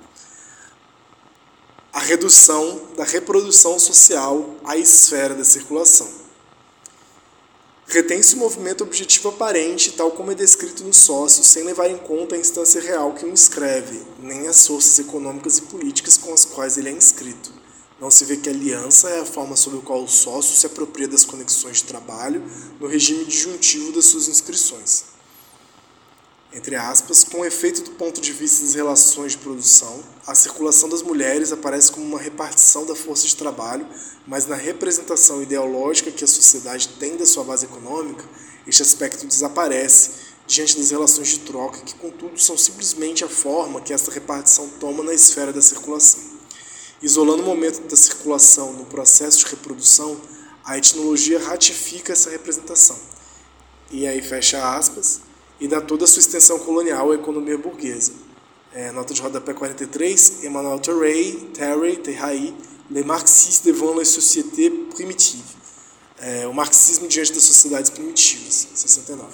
A 1.91 1.99
redução 1.99 2.79
da 2.95 3.03
reprodução 3.03 3.79
social 3.79 4.57
à 4.63 4.77
esfera 4.77 5.33
da 5.33 5.43
circulação 5.43 6.07
retém-se 7.95 8.35
o 8.35 8.39
movimento 8.39 8.83
objetivo 8.83 9.29
aparente, 9.29 9.93
tal 9.93 10.11
como 10.11 10.29
é 10.29 10.35
descrito 10.35 10.83
no 10.83 10.93
sócio, 10.93 11.45
sem 11.45 11.63
levar 11.63 11.89
em 11.89 11.95
conta 11.95 12.35
a 12.35 12.37
instância 12.37 12.81
real 12.81 13.13
que 13.13 13.25
o 13.25 13.29
inscreve, 13.29 14.01
nem 14.19 14.49
as 14.49 14.67
forças 14.67 14.99
econômicas 14.99 15.59
e 15.59 15.61
políticas 15.61 16.17
com 16.17 16.33
as 16.33 16.43
quais 16.43 16.77
ele 16.77 16.89
é 16.89 16.91
inscrito. 16.91 17.53
Não 17.97 18.11
se 18.11 18.25
vê 18.25 18.35
que 18.35 18.49
aliança 18.49 19.09
é 19.09 19.21
a 19.21 19.25
forma 19.25 19.55
sob 19.55 19.77
a 19.77 19.81
qual 19.81 20.03
o 20.03 20.09
sócio 20.09 20.57
se 20.57 20.65
apropria 20.65 21.07
das 21.07 21.23
conexões 21.23 21.77
de 21.77 21.85
trabalho 21.85 22.43
no 22.81 22.87
regime 22.87 23.23
disjuntivo 23.23 23.93
das 23.93 24.07
suas 24.07 24.27
inscrições 24.27 25.14
entre 26.55 26.77
aspas, 26.77 27.25
com 27.25 27.45
efeito 27.45 27.81
do 27.81 27.91
ponto 27.91 28.21
de 28.21 28.31
vista 28.31 28.63
das 28.63 28.73
relações 28.75 29.33
de 29.33 29.39
produção, 29.39 30.01
a 30.25 30.33
circulação 30.33 30.87
das 30.87 31.01
mulheres 31.01 31.51
aparece 31.51 31.91
como 31.91 32.05
uma 32.05 32.17
repartição 32.17 32.85
da 32.85 32.95
força 32.95 33.27
de 33.27 33.35
trabalho, 33.35 33.85
mas 34.25 34.45
na 34.45 34.55
representação 34.55 35.43
ideológica 35.43 36.09
que 36.11 36.23
a 36.23 36.27
sociedade 36.27 36.87
tem 36.97 37.17
da 37.17 37.25
sua 37.25 37.43
base 37.43 37.65
econômica, 37.65 38.23
este 38.65 38.81
aspecto 38.81 39.27
desaparece 39.27 40.11
diante 40.47 40.77
das 40.77 40.91
relações 40.91 41.27
de 41.27 41.39
troca, 41.39 41.81
que, 41.81 41.93
contudo, 41.95 42.39
são 42.39 42.57
simplesmente 42.57 43.25
a 43.25 43.27
forma 43.27 43.81
que 43.81 43.93
esta 43.93 44.09
repartição 44.09 44.69
toma 44.79 45.03
na 45.03 45.13
esfera 45.13 45.51
da 45.51 45.61
circulação. 45.61 46.21
Isolando 47.01 47.43
o 47.43 47.45
momento 47.45 47.81
da 47.81 47.97
circulação 47.97 48.71
no 48.71 48.85
processo 48.85 49.39
de 49.39 49.47
reprodução, 49.47 50.21
a 50.63 50.77
etnologia 50.77 51.37
ratifica 51.37 52.13
essa 52.13 52.29
representação. 52.29 52.97
E 53.91 54.07
aí 54.07 54.21
fecha 54.21 54.77
aspas 54.77 55.19
e 55.59 55.67
dá 55.67 55.81
toda 55.81 56.05
a 56.05 56.07
sua 56.07 56.19
extensão 56.19 56.59
colonial 56.59 57.11
à 57.11 57.15
economia 57.15 57.57
burguesa. 57.57 58.13
É, 58.73 58.91
nota 58.91 59.13
de 59.13 59.21
rodapé 59.21 59.53
43, 59.53 60.43
Emmanuel 60.43 60.79
Terray, 60.79 61.49
Terray, 61.53 61.97
Terray, 61.97 62.55
Le 62.91 63.03
Marxisme 63.03 63.71
devant 63.71 63.95
les 63.95 64.07
sociétés 64.07 64.69
primitives. 64.93 65.55
É, 66.19 66.47
o 66.47 66.53
marxismo 66.53 67.07
diante 67.07 67.33
das 67.33 67.43
sociedades 67.43 67.89
primitivas, 67.89 68.67
69. 68.73 69.29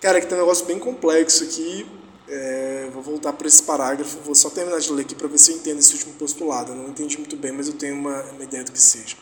Cara, 0.00 0.18
aqui 0.18 0.26
tem 0.26 0.36
um 0.36 0.40
negócio 0.40 0.64
bem 0.66 0.78
complexo 0.78 1.44
aqui. 1.44 1.86
É, 2.28 2.88
vou 2.92 3.02
voltar 3.02 3.32
para 3.32 3.46
esse 3.46 3.62
parágrafo, 3.62 4.18
vou 4.24 4.34
só 4.34 4.48
terminar 4.48 4.78
de 4.78 4.90
ler 4.92 5.02
aqui 5.02 5.14
para 5.14 5.28
ver 5.28 5.38
se 5.38 5.52
eu 5.52 5.56
entendo 5.56 5.80
esse 5.80 5.92
último 5.94 6.14
postulado. 6.14 6.72
Eu 6.72 6.76
não 6.76 6.88
entendi 6.88 7.18
muito 7.18 7.36
bem, 7.36 7.52
mas 7.52 7.66
eu 7.66 7.74
tenho 7.74 7.94
uma, 7.94 8.22
uma 8.22 8.44
ideia 8.44 8.64
do 8.64 8.72
que 8.72 8.80
seja. 8.80 9.16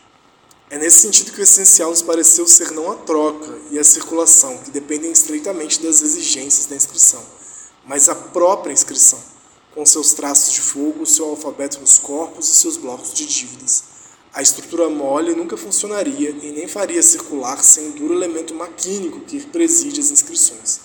É 0.71 0.77
nesse 0.77 1.01
sentido 1.01 1.33
que 1.33 1.41
o 1.41 1.43
essencial 1.43 1.89
nos 1.89 2.01
pareceu 2.01 2.47
ser 2.47 2.71
não 2.71 2.89
a 2.89 2.95
troca 2.95 3.59
e 3.71 3.77
a 3.77 3.83
circulação, 3.83 4.57
que 4.59 4.71
dependem 4.71 5.11
estreitamente 5.11 5.83
das 5.83 6.01
exigências 6.01 6.65
da 6.65 6.77
inscrição, 6.77 7.21
mas 7.85 8.07
a 8.07 8.15
própria 8.15 8.71
inscrição, 8.71 9.19
com 9.75 9.85
seus 9.85 10.13
traços 10.13 10.53
de 10.53 10.61
fogo, 10.61 11.05
seu 11.05 11.25
alfabeto 11.25 11.81
nos 11.81 11.97
corpos 11.97 12.47
e 12.49 12.53
seus 12.53 12.77
blocos 12.77 13.13
de 13.13 13.25
dívidas. 13.25 13.83
A 14.33 14.41
estrutura 14.41 14.89
mole 14.89 15.35
nunca 15.35 15.57
funcionaria 15.57 16.29
e 16.29 16.53
nem 16.53 16.69
faria 16.69 17.03
circular 17.03 17.61
sem 17.61 17.89
o 17.89 17.91
duro 17.91 18.13
elemento 18.13 18.55
maquínico 18.55 19.19
que 19.19 19.45
preside 19.47 19.99
as 19.99 20.09
inscrições. 20.09 20.79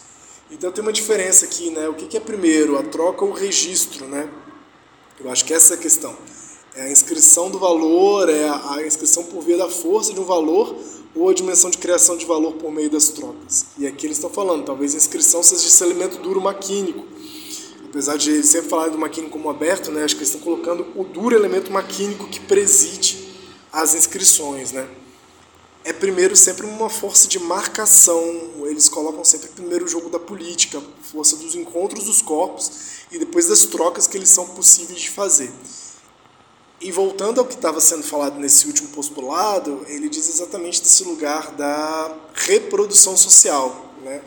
Então 0.50 0.73
tem 0.73 0.83
uma 0.83 0.93
diferença 0.93 1.45
aqui, 1.45 1.71
né? 1.71 1.88
O 1.88 1.95
que 1.95 2.16
é 2.16 2.21
primeiro, 2.21 2.76
a 2.76 2.83
troca 2.83 3.25
ou 3.25 3.31
o 3.31 3.35
registro, 3.35 4.09
né? 4.09 4.28
Eu 5.21 5.31
acho 5.31 5.45
que 5.45 5.55
essa 5.55 5.75
é 5.75 5.76
a 5.76 5.81
questão. 5.81 6.19
É 6.76 6.83
a 6.83 6.90
inscrição 6.90 7.50
do 7.50 7.59
valor, 7.59 8.28
é 8.28 8.50
a 8.50 8.87
inscrição 8.87 9.25
por 9.25 9.42
via 9.42 9.56
da 9.56 9.66
força 9.66 10.12
de 10.12 10.21
um 10.21 10.25
valor 10.25 10.76
ou 11.14 11.30
a 11.30 11.33
dimensão 11.33 11.71
de 11.71 11.78
criação 11.78 12.18
de 12.18 12.26
valor 12.26 12.52
por 12.52 12.71
meio 12.71 12.90
das 12.90 13.09
trocas. 13.09 13.64
E 13.78 13.87
aqui 13.87 14.06
eles 14.06 14.18
estão 14.18 14.28
falando, 14.28 14.66
talvez 14.66 14.92
a 14.92 14.99
inscrição 14.99 15.42
seja 15.42 15.66
esse 15.66 15.83
elemento 15.83 16.18
duro 16.18 16.38
maquínico. 16.38 17.02
Apesar 17.88 18.18
de 18.18 18.30
eles 18.30 18.50
sempre 18.50 18.68
falarem 18.68 18.92
do 18.92 18.99
maquínico 18.99 19.33
como 19.33 19.49
aberto, 19.49 19.90
né, 19.90 20.04
acho 20.04 20.16
que 20.16 20.18
eles 20.18 20.28
estão 20.28 20.42
colocando 20.42 20.87
o 20.95 21.02
duro 21.02 21.35
elemento 21.35 21.73
maquínico 21.73 22.28
que 22.28 22.40
preside 22.40 23.26
as 23.73 23.95
inscrições. 23.95 24.73
Né? 24.73 24.87
É 25.83 25.95
primeiro 25.95 26.37
sempre 26.37 26.66
uma 26.66 26.90
força 26.90 27.26
de 27.26 27.38
marcação, 27.38 28.21
eles 28.66 28.87
colocam 28.87 29.25
sempre 29.25 29.49
primeiro 29.49 29.87
o 29.87 29.88
jogo 29.88 30.11
da 30.11 30.18
política, 30.18 30.83
força 31.11 31.37
dos 31.37 31.54
encontros 31.54 32.04
dos 32.04 32.21
corpos 32.21 32.71
e 33.11 33.18
depois 33.18 33.47
das 33.47 33.64
trocas 33.64 34.06
que 34.06 34.18
eles 34.18 34.28
são 34.28 34.47
possíveis 34.49 35.00
de 35.00 35.09
fazer. 35.09 35.50
E 36.80 36.92
voltando 36.92 37.40
ao 37.40 37.47
que 37.47 37.54
estava 37.54 37.80
sendo 37.80 38.02
falado 38.02 38.38
nesse 38.38 38.66
último 38.66 38.90
postulado, 38.90 39.85
ele 39.88 40.09
diz 40.09 40.28
exatamente 40.28 40.83
desse 40.83 41.04
lugar 41.04 41.52
da 41.52 42.14
reprodução 42.35 43.16
social. 43.16 43.95
Né? 44.02 44.21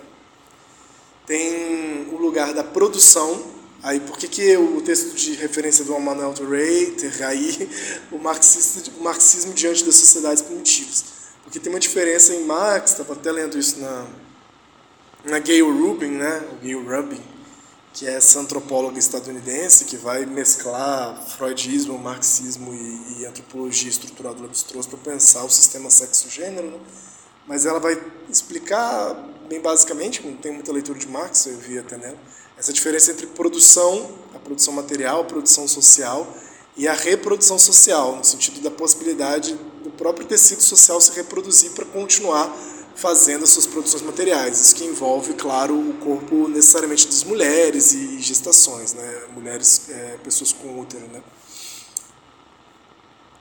Tem 1.27 2.07
o 2.11 2.17
lugar 2.17 2.53
da 2.53 2.63
produção. 2.63 3.59
Aí, 3.83 3.99
por 3.99 4.17
que, 4.17 4.27
que 4.27 4.57
o 4.57 4.81
texto 4.81 5.15
de 5.15 5.35
referência 5.35 5.85
do 5.85 5.95
Emmanuel 5.95 6.33
Terray, 6.33 6.91
Terray 6.91 7.69
o, 8.11 8.17
marxista, 8.17 8.91
o 8.99 9.03
marxismo 9.03 9.53
diante 9.53 9.85
das 9.85 9.95
sociedades 9.95 10.41
primitivas? 10.41 11.05
Porque 11.43 11.59
tem 11.59 11.71
uma 11.71 11.79
diferença 11.79 12.33
em 12.33 12.45
Marx, 12.45 12.91
estava 12.91 13.13
até 13.13 13.31
lendo 13.31 13.57
isso 13.57 13.79
na, 13.79 14.07
na 15.23 15.39
Gayle 15.39 15.61
Rubin, 15.61 16.11
né? 16.11 16.43
o 16.51 16.55
Gayle 16.55 16.83
Rubin, 16.83 17.21
que 17.93 18.07
é 18.07 18.13
essa 18.13 18.39
antropóloga 18.39 18.99
estadunidense 18.99 19.85
que 19.85 19.97
vai 19.97 20.25
mesclar 20.25 21.21
freudismo, 21.27 21.97
marxismo 21.97 22.73
e, 22.73 23.21
e 23.21 23.25
antropologia 23.25 23.89
estrutural 23.89 24.33
do 24.33 24.43
Levi-Strauss 24.43 24.87
para 24.87 24.99
pensar 24.99 25.43
o 25.43 25.49
sistema 25.49 25.89
sexo-gênero, 25.89 26.67
né? 26.67 26.79
mas 27.47 27.65
ela 27.65 27.79
vai 27.79 27.99
explicar 28.29 29.15
bem 29.49 29.59
basicamente, 29.59 30.25
não 30.25 30.37
tem 30.37 30.53
muita 30.53 30.71
leitura 30.71 30.99
de 30.99 31.07
Marx, 31.07 31.47
eu 31.47 31.57
vi 31.57 31.79
até 31.79 31.97
nela, 31.97 32.17
essa 32.55 32.71
diferença 32.71 33.11
entre 33.11 33.25
produção, 33.25 34.11
a 34.35 34.39
produção 34.39 34.73
material, 34.73 35.21
a 35.21 35.23
produção 35.23 35.67
social 35.67 36.31
e 36.77 36.87
a 36.87 36.93
reprodução 36.93 37.57
social, 37.57 38.15
no 38.15 38.23
sentido 38.23 38.61
da 38.61 38.69
possibilidade 38.69 39.53
do 39.83 39.89
próprio 39.89 40.27
tecido 40.27 40.61
social 40.61 41.01
se 41.01 41.11
reproduzir 41.13 41.71
para 41.71 41.85
continuar 41.85 42.55
fazendo 42.99 43.43
as 43.43 43.49
suas 43.49 43.65
produções 43.65 44.01
materiais. 44.01 44.59
Isso 44.59 44.75
que 44.75 44.83
envolve, 44.83 45.33
claro, 45.33 45.73
o 45.73 45.93
corpo 45.93 46.47
necessariamente 46.49 47.07
das 47.07 47.23
mulheres 47.23 47.93
e 47.93 48.19
gestações, 48.19 48.93
né? 48.93 49.21
mulheres, 49.33 49.89
é, 49.89 50.17
pessoas 50.23 50.51
com 50.51 50.79
útero. 50.79 51.05
Né? 51.11 51.21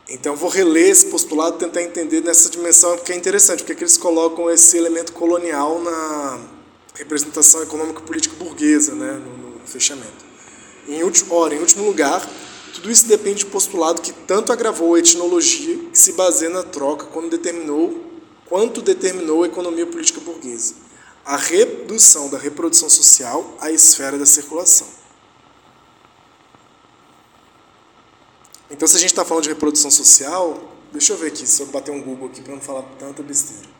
Então, 0.08 0.36
vou 0.36 0.48
reler 0.48 0.90
esse 0.90 1.06
postulado 1.06 1.58
tentar 1.58 1.82
entender 1.82 2.22
nessa 2.22 2.48
dimensão, 2.48 2.96
porque 2.96 3.12
é 3.12 3.16
interessante, 3.16 3.64
porque 3.64 3.72
é 3.72 3.84
eles 3.84 3.96
colocam 3.96 4.48
esse 4.48 4.78
elemento 4.78 5.12
colonial 5.12 5.80
na 5.80 6.40
representação 6.94 7.62
econômica 7.62 8.00
política 8.00 8.36
burguesa, 8.36 8.94
né? 8.94 9.12
no, 9.12 9.58
no 9.58 9.66
fechamento. 9.66 10.24
Em 10.86 11.02
último, 11.02 11.34
ora, 11.34 11.54
em 11.54 11.58
último 11.58 11.84
lugar, 11.84 12.26
tudo 12.72 12.90
isso 12.90 13.06
depende 13.06 13.44
do 13.44 13.50
postulado 13.50 14.00
que 14.00 14.12
tanto 14.12 14.52
agravou 14.52 14.94
a 14.94 15.00
etnologia, 15.00 15.76
que 15.90 15.98
se 15.98 16.12
baseia 16.12 16.48
na 16.48 16.62
troca 16.62 17.06
quando 17.06 17.28
determinou, 17.28 18.07
quanto 18.48 18.80
determinou 18.80 19.44
a 19.44 19.46
economia 19.46 19.86
política 19.86 20.20
burguesa, 20.20 20.74
a 21.24 21.36
redução 21.36 22.30
da 22.30 22.38
reprodução 22.38 22.88
social 22.88 23.54
à 23.60 23.70
esfera 23.70 24.18
da 24.18 24.26
circulação. 24.26 24.88
Então, 28.70 28.86
se 28.86 28.96
a 28.96 29.00
gente 29.00 29.10
está 29.10 29.24
falando 29.24 29.44
de 29.44 29.48
reprodução 29.50 29.90
social, 29.90 30.72
deixa 30.92 31.12
eu 31.12 31.16
ver 31.16 31.28
aqui, 31.28 31.46
se 31.46 31.62
eu 31.62 31.66
bater 31.66 31.90
um 31.90 32.02
Google 32.02 32.28
aqui 32.28 32.42
para 32.42 32.54
não 32.54 32.60
falar 32.60 32.82
tanta 32.98 33.22
besteira. 33.22 33.77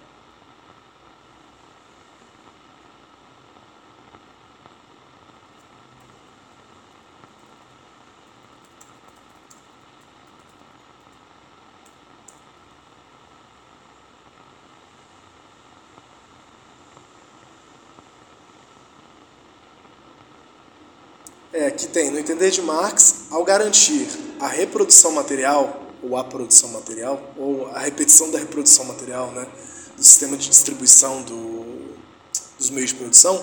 Que 21.78 21.86
tem, 21.86 22.10
no 22.10 22.18
entender 22.18 22.50
de 22.50 22.60
Marx, 22.60 23.26
ao 23.30 23.44
garantir 23.44 24.08
a 24.40 24.48
reprodução 24.48 25.12
material, 25.12 25.86
ou 26.02 26.16
a 26.16 26.24
produção 26.24 26.68
material, 26.70 27.22
ou 27.36 27.68
a 27.68 27.78
repetição 27.78 28.30
da 28.30 28.38
reprodução 28.38 28.84
material, 28.84 29.30
né, 29.32 29.46
do 29.96 30.02
sistema 30.02 30.36
de 30.36 30.48
distribuição 30.48 31.22
do, 31.22 31.94
dos 32.58 32.70
meios 32.70 32.90
de 32.90 32.96
produção, 32.96 33.42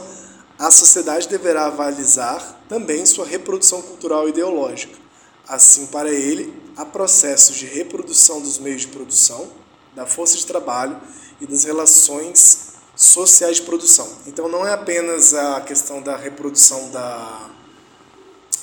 a 0.59 0.69
sociedade 0.71 1.27
deverá 1.27 1.65
avalizar 1.65 2.61
também 2.69 3.05
sua 3.05 3.25
reprodução 3.25 3.81
cultural 3.81 4.27
e 4.27 4.29
ideológica. 4.29 4.97
Assim, 5.47 5.85
para 5.87 6.09
ele, 6.09 6.53
há 6.75 6.85
processos 6.85 7.55
de 7.55 7.65
reprodução 7.65 8.41
dos 8.41 8.57
meios 8.57 8.81
de 8.81 8.87
produção, 8.87 9.49
da 9.93 10.05
força 10.05 10.37
de 10.37 10.45
trabalho 10.45 10.99
e 11.39 11.45
das 11.45 11.63
relações 11.63 12.73
sociais 12.95 13.57
de 13.57 13.63
produção. 13.63 14.09
Então, 14.25 14.47
não 14.47 14.65
é 14.65 14.73
apenas 14.73 15.33
a 15.33 15.61
questão 15.61 16.01
da 16.01 16.15
reprodução 16.15 16.89
da 16.89 17.54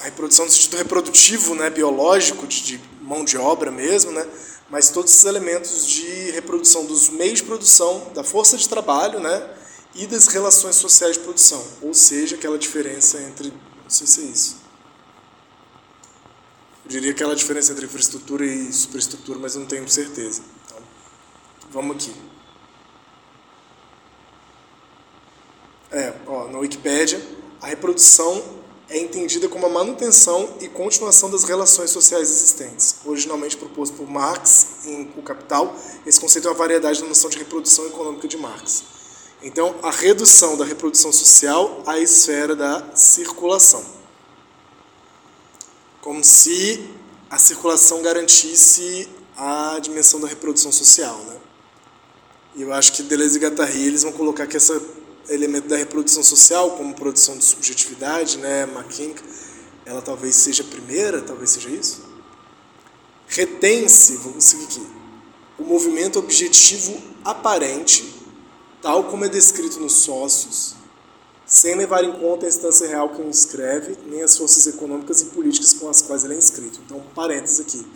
a 0.02 0.06
reprodução 0.06 0.44
no 0.44 0.50
sentido 0.50 0.76
reprodutivo, 0.76 1.54
né, 1.54 1.70
biológico, 1.70 2.44
de, 2.44 2.62
de 2.62 2.80
mão 3.00 3.24
de 3.24 3.38
obra 3.38 3.70
mesmo, 3.70 4.10
né, 4.10 4.26
mas 4.68 4.90
todos 4.90 5.12
esses 5.12 5.24
elementos 5.24 5.86
de 5.86 6.32
reprodução 6.32 6.84
dos 6.84 7.08
meios 7.08 7.38
de 7.38 7.44
produção, 7.44 8.10
da 8.12 8.24
força 8.24 8.56
de 8.56 8.68
trabalho, 8.68 9.20
né, 9.20 9.48
e 9.94 10.04
das 10.06 10.26
relações 10.26 10.74
sociais 10.74 11.16
de 11.16 11.22
produção, 11.22 11.64
ou 11.80 11.94
seja, 11.94 12.34
aquela 12.34 12.58
diferença 12.58 13.22
entre, 13.22 13.50
não 13.50 13.90
sei 13.90 14.06
se 14.08 14.22
é 14.22 14.24
isso, 14.24 14.56
eu 16.84 16.90
diria 16.90 17.12
aquela 17.12 17.36
diferença 17.36 17.70
entre 17.70 17.86
infraestrutura 17.86 18.44
e 18.44 18.72
superestrutura, 18.72 19.38
mas 19.38 19.54
não 19.54 19.66
tenho 19.66 19.88
certeza. 19.88 20.42
Então, 20.66 20.78
vamos 21.70 21.96
aqui. 21.96 22.12
É, 25.92 26.12
ó, 26.26 26.48
na 26.48 26.58
Wikipédia, 26.58 27.24
a 27.60 27.68
reprodução 27.68 28.61
é 28.92 28.98
entendida 28.98 29.48
como 29.48 29.64
a 29.64 29.68
manutenção 29.70 30.48
e 30.60 30.68
continuação 30.68 31.30
das 31.30 31.44
relações 31.44 31.90
sociais 31.90 32.30
existentes. 32.30 32.96
Originalmente 33.06 33.56
proposto 33.56 33.96
por 33.96 34.08
Marx 34.08 34.84
em 34.84 35.10
O 35.16 35.22
Capital, 35.22 35.74
esse 36.06 36.20
conceito 36.20 36.46
é 36.46 36.50
uma 36.50 36.56
variedade 36.56 37.00
da 37.00 37.08
noção 37.08 37.30
de 37.30 37.38
reprodução 37.38 37.86
econômica 37.86 38.28
de 38.28 38.36
Marx. 38.36 38.84
Então, 39.42 39.74
a 39.82 39.90
redução 39.90 40.56
da 40.56 40.64
reprodução 40.64 41.10
social 41.10 41.82
à 41.86 41.98
esfera 41.98 42.54
da 42.54 42.94
circulação. 42.94 43.82
Como 46.02 46.22
se 46.22 46.88
a 47.30 47.38
circulação 47.38 48.02
garantisse 48.02 49.08
a 49.36 49.78
dimensão 49.80 50.20
da 50.20 50.28
reprodução 50.28 50.70
social. 50.70 51.16
Né? 51.16 51.36
E 52.56 52.62
eu 52.62 52.72
acho 52.74 52.92
que 52.92 53.02
Deleuze 53.02 53.38
e 53.38 53.40
Guattari 53.40 53.86
eles 53.86 54.02
vão 54.02 54.12
colocar 54.12 54.46
que 54.46 54.56
essa 54.56 54.80
elemento 55.28 55.68
da 55.68 55.76
reprodução 55.76 56.22
social, 56.22 56.72
como 56.72 56.94
produção 56.94 57.36
de 57.36 57.44
subjetividade, 57.44 58.38
né, 58.38 58.64
McKink, 58.64 59.22
ela 59.84 60.02
talvez 60.02 60.34
seja 60.36 60.62
a 60.62 60.66
primeira, 60.66 61.20
talvez 61.20 61.50
seja 61.50 61.70
isso. 61.70 62.02
Retém-se, 63.26 64.16
vamos 64.16 64.44
seguir 64.44 64.64
aqui, 64.64 64.86
o 65.58 65.62
movimento 65.64 66.18
objetivo 66.18 67.00
aparente, 67.24 68.14
tal 68.80 69.04
como 69.04 69.24
é 69.24 69.28
descrito 69.28 69.80
nos 69.80 69.94
sócios, 69.94 70.74
sem 71.46 71.74
levar 71.76 72.04
em 72.04 72.12
conta 72.12 72.46
a 72.46 72.48
instância 72.48 72.86
real 72.88 73.10
que 73.10 73.20
o 73.20 73.28
inscreve, 73.28 73.96
nem 74.06 74.22
as 74.22 74.36
forças 74.36 74.66
econômicas 74.66 75.20
e 75.20 75.26
políticas 75.26 75.72
com 75.74 75.88
as 75.88 76.00
quais 76.00 76.24
ele 76.24 76.34
é 76.34 76.38
inscrito. 76.38 76.80
Então, 76.84 77.02
parênteses 77.14 77.60
aqui. 77.60 77.86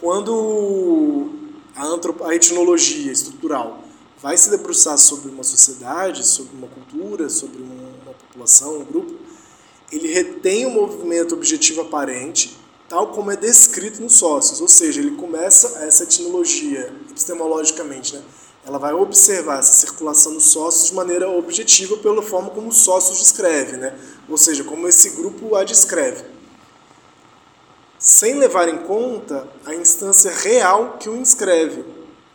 Quando 0.00 1.30
a, 1.76 2.28
a 2.28 2.34
etnologia 2.34 3.12
estrutural 3.12 3.81
vai 4.22 4.36
se 4.38 4.48
debruçar 4.50 4.96
sobre 4.96 5.30
uma 5.30 5.42
sociedade, 5.42 6.24
sobre 6.24 6.56
uma 6.56 6.68
cultura, 6.68 7.28
sobre 7.28 7.60
uma 7.60 8.14
população, 8.14 8.78
um 8.78 8.84
grupo, 8.84 9.14
ele 9.90 10.12
retém 10.12 10.64
o 10.64 10.70
movimento 10.70 11.34
objetivo 11.34 11.80
aparente, 11.80 12.56
tal 12.88 13.08
como 13.08 13.32
é 13.32 13.36
descrito 13.36 14.00
nos 14.00 14.14
sócios, 14.14 14.60
ou 14.60 14.68
seja, 14.68 15.00
ele 15.00 15.16
começa 15.16 15.80
essa 15.84 16.04
etnologia 16.04 16.94
epistemologicamente, 17.10 18.14
né? 18.14 18.22
ela 18.64 18.78
vai 18.78 18.92
observar 18.92 19.58
essa 19.58 19.72
circulação 19.72 20.34
dos 20.34 20.44
sócios 20.44 20.90
de 20.90 20.94
maneira 20.94 21.28
objetiva 21.28 21.96
pela 21.96 22.22
forma 22.22 22.50
como 22.50 22.68
os 22.68 22.78
sócios 22.78 23.18
descreve, 23.18 23.76
né? 23.76 23.98
ou 24.28 24.38
seja, 24.38 24.62
como 24.62 24.86
esse 24.86 25.10
grupo 25.10 25.56
a 25.56 25.64
descreve, 25.64 26.24
sem 27.98 28.38
levar 28.38 28.68
em 28.68 28.78
conta 28.78 29.48
a 29.66 29.74
instância 29.74 30.30
real 30.30 30.96
que 30.98 31.08
o 31.08 31.16
inscreve, 31.16 31.84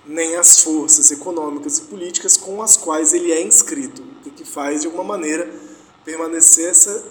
nem 0.08 0.36
as 0.36 0.62
forças 0.62 1.12
econômicas 1.12 1.78
e 1.80 1.82
políticas 1.82 2.38
com 2.38 2.62
as 2.62 2.78
quais 2.78 3.14
ele 3.14 3.32
é 3.32 3.42
inscrito, 3.42 4.04
o 4.26 4.32
que 4.32 4.46
faz, 4.46 4.82
de 4.82 4.88
alguma 4.88 5.04
maneira, 5.04 5.52
permanecer 6.06 6.70
essa 6.70 7.04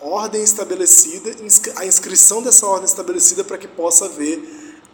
ordem 0.00 0.42
estabelecida, 0.42 1.30
a 1.76 1.86
inscrição 1.86 2.42
dessa 2.42 2.66
ordem 2.66 2.86
estabelecida 2.86 3.44
para 3.44 3.58
que 3.58 3.68
possa 3.68 4.06
haver 4.06 4.42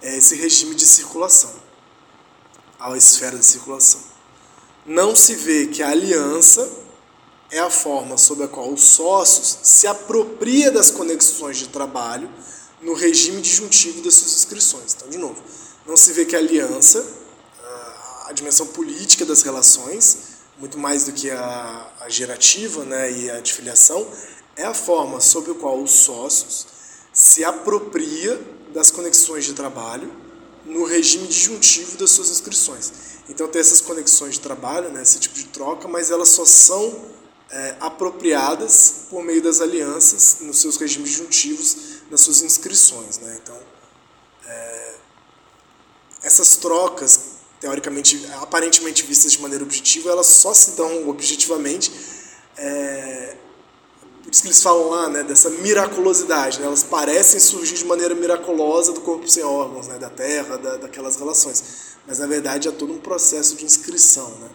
é, 0.03 0.17
esse 0.17 0.35
regime 0.35 0.75
de 0.75 0.85
circulação, 0.85 1.53
a 2.79 2.97
esfera 2.97 3.39
de 3.39 3.45
circulação. 3.45 4.01
Não 4.85 5.15
se 5.15 5.35
vê 5.35 5.67
que 5.67 5.83
a 5.83 5.91
aliança 5.91 6.69
é 7.51 7.59
a 7.59 7.71
forma 7.71 8.17
sob 8.17 8.43
a 8.45 8.49
qual 8.49 8.73
os 8.73 8.83
sócios 8.83 9.59
se 9.63 9.87
apropria 9.87 10.71
das 10.71 10.91
conexões 10.91 11.59
de 11.59 11.69
trabalho 11.69 12.31
no 12.81 12.95
regime 12.95 13.43
disjuntivo 13.43 14.01
das 14.03 14.15
suas 14.15 14.35
inscrições. 14.35 14.95
Então, 14.95 15.09
de 15.09 15.19
novo, 15.19 15.43
não 15.87 15.97
se 15.97 16.13
vê 16.13 16.25
que 16.25 16.37
a 16.37 16.39
aliança, 16.39 17.05
a 18.31 18.33
dimensão 18.33 18.69
política 18.69 19.27
das 19.27 19.43
relações, 19.43 20.19
muito 20.57 20.79
mais 20.79 21.05
do 21.05 21.13
que 21.13 21.29
a, 21.31 21.93
a 22.01 22.09
gerativa 22.09 22.85
né, 22.85 23.11
e 23.11 23.29
a 23.29 23.41
de 23.41 23.53
filiação, 23.53 24.07
é 24.57 24.63
a 24.63 24.73
forma 24.73 25.21
sob 25.21 25.51
a 25.51 25.55
qual 25.55 25.83
os 25.83 25.91
sócios 25.91 26.67
se 27.13 27.43
apropria 27.43 28.41
das 28.73 28.91
conexões 28.91 29.45
de 29.45 29.53
trabalho 29.53 30.13
no 30.65 30.85
regime 30.85 31.27
disjuntivo 31.27 31.97
das 31.97 32.13
suas 32.13 32.31
inscrições. 32.31 32.93
Então 33.29 33.49
tem 33.49 33.61
essas 33.61 33.81
conexões 33.81 34.35
de 34.35 34.41
trabalho, 34.41 34.91
né, 34.91 35.03
esse 35.03 35.19
tipo 35.19 35.35
de 35.35 35.45
troca, 35.47 35.89
mas 35.89 36.13
elas 36.13 36.29
só 36.29 36.45
são 36.45 37.05
é, 37.51 37.77
apropriadas 37.81 39.07
por 39.11 39.25
meio 39.25 39.43
das 39.43 39.61
alianças 39.61 40.37
nos 40.43 40.61
seus 40.61 40.77
regimes 40.77 41.11
disjuntivos, 41.11 41.77
nas 42.09 42.21
suas 42.21 42.43
inscrições. 42.43 43.19
Né? 43.19 43.41
Então, 43.43 43.59
é, 44.47 44.95
essas 46.23 46.57
trocas, 46.57 47.40
teoricamente, 47.61 48.27
aparentemente 48.41 49.05
vistas 49.05 49.33
de 49.33 49.41
maneira 49.41 49.63
objetiva, 49.63 50.11
elas 50.11 50.27
só 50.27 50.55
se 50.55 50.73
dão 50.73 51.09
objetivamente. 51.09 51.93
É, 52.57 53.37
por 54.23 54.33
isso 54.33 54.43
que 54.43 54.49
eles 54.49 54.63
falam 54.63 54.89
lá 54.89 55.09
né, 55.09 55.23
dessa 55.23 55.51
miraculosidade. 55.51 56.59
Né? 56.59 56.67
Elas 56.67 56.83
parecem 56.83 57.39
surgir 57.39 57.75
de 57.75 57.85
maneira 57.85 58.15
miraculosa 58.15 58.93
do 58.93 59.01
corpo 59.03 59.29
sem 59.29 59.45
órgãos, 59.45 59.89
né, 59.89 59.99
da 59.99 60.09
terra, 60.09 60.57
da, 60.57 60.77
daquelas 60.77 61.17
relações. 61.17 61.63
Mas 62.07 62.19
na 62.19 62.27
verdade 62.27 62.67
é 62.67 62.73
todo 62.73 62.93
um 62.93 62.99
processo 62.99 63.57
de 63.57 63.65
inscrição. 63.65 64.31
Né? 64.41 64.49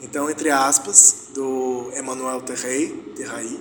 Então, 0.00 0.30
entre 0.30 0.50
aspas, 0.50 1.28
do 1.34 1.90
Emmanuel 1.96 2.40
Terray, 2.42 2.88
Terray, 3.16 3.60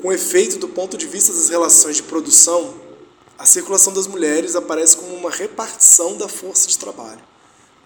com 0.00 0.12
efeito 0.12 0.58
do 0.58 0.68
ponto 0.68 0.96
de 0.96 1.06
vista 1.06 1.32
das 1.32 1.48
relações 1.48 1.96
de 1.96 2.02
produção, 2.02 2.74
a 3.38 3.44
circulação 3.44 3.92
das 3.92 4.06
mulheres 4.06 4.56
aparece 4.56 4.96
como 4.96 5.14
uma 5.14 5.30
repartição 5.30 6.16
da 6.16 6.28
força 6.28 6.68
de 6.68 6.78
trabalho. 6.78 7.20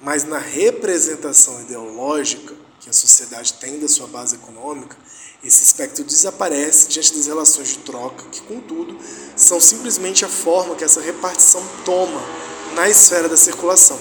Mas 0.01 0.25
na 0.25 0.39
representação 0.39 1.61
ideológica 1.63 2.55
que 2.81 2.89
a 2.89 2.93
sociedade 2.93 3.55
tem 3.55 3.79
da 3.79 3.89
sua 3.89 4.07
base 4.07 4.37
econômica, 4.37 4.97
esse 5.45 5.63
aspecto 5.63 6.03
desaparece 6.03 6.89
diante 6.89 7.15
das 7.15 7.27
relações 7.27 7.69
de 7.69 7.79
troca, 7.79 8.25
que, 8.31 8.41
contudo, 8.43 8.97
são 9.37 9.61
simplesmente 9.61 10.25
a 10.25 10.29
forma 10.29 10.75
que 10.75 10.85
essa 10.85 11.01
repartição 11.01 11.63
toma 11.85 12.21
na 12.75 12.89
esfera 12.89 13.29
da 13.29 13.37
circulação. 13.37 13.99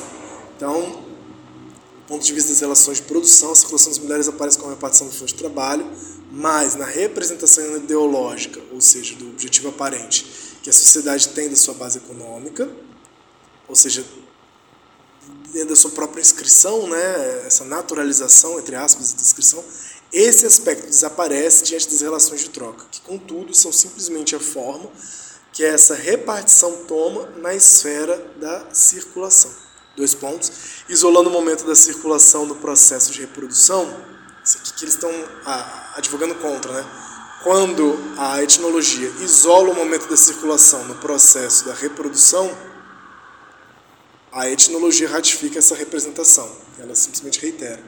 Então, 0.55 0.81
do 0.81 2.07
ponto 2.07 2.25
de 2.25 2.33
vista 2.33 2.49
das 2.49 2.59
relações 2.59 2.97
de 2.97 3.03
produção, 3.03 3.51
a 3.51 3.55
circulação 3.55 3.91
das 3.91 3.99
mulheres 3.99 4.27
aparece 4.27 4.57
como 4.57 4.69
repartição 4.69 5.07
do 5.07 5.13
fundo 5.13 5.27
de 5.27 5.35
trabalho, 5.35 5.89
mas 6.31 6.75
na 6.75 6.85
representação 6.85 7.77
ideológica, 7.77 8.62
ou 8.71 8.81
seja, 8.81 9.15
do 9.15 9.29
objetivo 9.29 9.69
aparente 9.69 10.25
que 10.62 10.69
a 10.69 10.73
sociedade 10.73 11.29
tem 11.29 11.49
da 11.49 11.55
sua 11.55 11.73
base 11.73 11.99
econômica, 11.99 12.69
ou 13.67 13.75
seja, 13.75 14.05
dentro 15.53 15.69
da 15.69 15.75
sua 15.75 15.91
própria 15.91 16.21
inscrição, 16.21 16.88
né, 16.88 17.43
essa 17.45 17.63
naturalização, 17.63 18.59
entre 18.59 18.75
aspas, 18.75 19.13
da 19.13 19.21
inscrição, 19.21 19.63
esse 20.12 20.45
aspecto 20.45 20.88
desaparece 20.88 21.63
diante 21.63 21.89
das 21.89 22.01
relações 22.01 22.41
de 22.41 22.49
troca, 22.49 22.85
que, 22.91 23.01
contudo, 23.01 23.53
são 23.53 23.71
simplesmente 23.71 24.35
a 24.35 24.39
forma 24.39 24.89
que 25.53 25.63
essa 25.63 25.93
repartição 25.93 26.85
toma 26.88 27.27
na 27.38 27.53
esfera 27.53 28.17
da 28.38 28.73
circulação. 28.73 29.51
Dois 29.95 30.13
pontos. 30.15 30.51
Isolando 30.88 31.29
o 31.29 31.33
momento 31.33 31.65
da 31.65 31.75
circulação 31.75 32.47
do 32.47 32.55
processo 32.55 33.12
de 33.12 33.21
reprodução, 33.21 33.85
isso 34.43 34.57
aqui 34.57 34.73
que 34.73 34.85
eles 34.85 34.95
estão 34.95 35.12
ah, 35.45 35.93
advogando 35.95 36.35
contra, 36.35 36.71
né? 36.71 36.85
Quando 37.43 37.97
a 38.17 38.41
etnologia 38.43 39.09
isola 39.21 39.69
o 39.69 39.75
momento 39.75 40.09
da 40.09 40.17
circulação 40.17 40.85
no 40.85 40.95
processo 40.95 41.65
da 41.65 41.73
reprodução, 41.73 42.49
a 44.31 44.49
etnologia 44.49 45.09
ratifica 45.09 45.59
essa 45.59 45.75
representação, 45.75 46.49
ela 46.79 46.95
simplesmente 46.95 47.39
reitera 47.39 47.83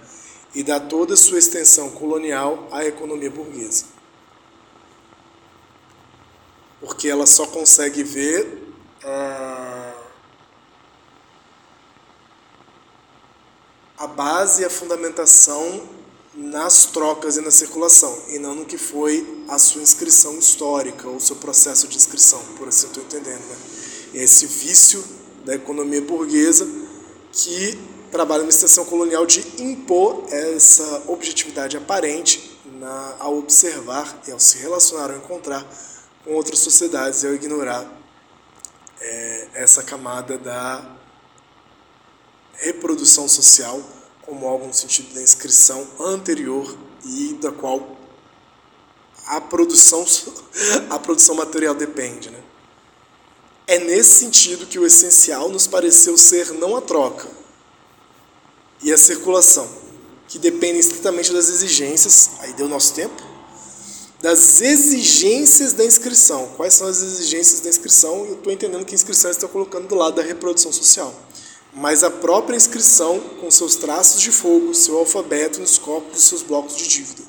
e 0.54 0.64
dá 0.64 0.80
toda 0.80 1.14
a 1.14 1.18
sua 1.18 1.40
extensão 1.40 1.90
colonial 1.92 2.68
à 2.72 2.86
economia 2.86 3.30
burguesa. 3.30 3.86
Porque 6.80 7.08
ela 7.08 7.26
só 7.26 7.46
consegue 7.46 8.04
ver 8.04 8.74
a, 9.04 9.94
a 14.00 14.08
base 14.08 14.64
e 14.64 14.66
a 14.66 14.70
fundamentação 14.70 15.88
nas 16.34 16.86
trocas 16.86 17.38
e 17.38 17.42
na 17.42 17.52
circulação, 17.52 18.18
e 18.30 18.40
não 18.40 18.56
no 18.56 18.66
que 18.66 18.78
foi 18.78 19.44
a 19.48 19.60
sua 19.60 19.82
inscrição 19.82 20.38
histórica, 20.40 21.08
ou 21.08 21.20
seu 21.20 21.36
processo 21.36 21.88
de 21.88 21.98
inscrição, 21.98 22.42
por 22.58 22.68
assim 22.68 22.88
estou 22.88 23.04
entendendo. 23.04 23.42
Né? 23.42 23.58
Esse 24.14 24.46
vício 24.46 25.04
da 25.46 25.56
economia 25.56 26.02
burguesa 26.02 26.68
que 27.32 27.78
trabalha 28.12 28.44
na 28.44 28.50
extensão 28.50 28.86
colonial 28.86 29.26
de 29.26 29.40
impor 29.62 30.26
essa 30.30 31.04
objetividade 31.08 31.78
aparente 31.78 32.60
na, 32.80 33.16
ao 33.20 33.38
observar 33.38 34.22
e 34.28 34.32
ao 34.32 34.40
se 34.40 34.58
relacionar 34.58 35.12
ou 35.12 35.18
encontrar 35.18 35.66
com 36.24 36.34
outras 36.34 36.60
sociedades 36.60 37.24
e 37.24 37.28
ao 37.28 37.34
ignorar 37.34 37.86
é, 39.00 39.48
essa 39.54 39.82
camada 39.84 40.38
da 40.38 40.98
reprodução 42.54 43.28
social 43.28 43.82
como 44.22 44.48
algo 44.48 44.68
no 44.68 44.74
sentido 44.74 45.14
da 45.14 45.22
inscrição 45.22 45.88
anterior 46.00 46.78
e 47.04 47.34
da 47.42 47.52
qual 47.52 47.98
a 49.26 49.42
produção, 49.42 50.06
a 50.90 51.00
produção 51.00 51.36
material 51.36 51.74
depende. 51.74 52.30
Né? 52.30 52.41
É 53.68 53.80
nesse 53.80 54.20
sentido 54.20 54.66
que 54.66 54.80
o 54.80 54.86
essencial 54.86 55.50
nos 55.50 55.68
pareceu 55.68 56.18
ser 56.18 56.52
não 56.54 56.76
a 56.76 56.82
troca, 56.82 57.28
e 58.84 58.92
a 58.92 58.98
circulação, 58.98 59.70
que 60.28 60.40
dependem 60.40 60.80
estritamente 60.80 61.32
das 61.32 61.50
exigências, 61.50 62.32
aí 62.40 62.54
deu 62.54 62.68
nosso 62.68 62.94
tempo, 62.94 63.22
das 64.22 64.62
exigências 64.62 65.74
da 65.74 65.86
inscrição. 65.86 66.48
Quais 66.56 66.74
são 66.74 66.88
as 66.88 67.02
exigências 67.02 67.60
da 67.60 67.70
inscrição? 67.70 68.26
Eu 68.26 68.36
estou 68.36 68.52
entendendo 68.52 68.86
que 68.86 68.94
a 68.94 68.96
inscrição 68.96 69.32
está 69.32 69.48
colocando 69.48 69.88
do 69.88 69.96
lado 69.96 70.16
da 70.16 70.22
reprodução 70.22 70.72
social. 70.72 71.14
Mas 71.74 72.04
a 72.04 72.12
própria 72.12 72.56
inscrição, 72.56 73.20
com 73.40 73.50
seus 73.50 73.76
traços 73.76 74.22
de 74.22 74.32
fogo, 74.32 74.74
seu 74.74 74.98
alfabeto 74.98 75.60
nos 75.60 75.78
copos 75.78 76.20
e 76.20 76.22
seus 76.22 76.44
blocos 76.44 76.76
de 76.76 76.88
dívida, 76.88 77.24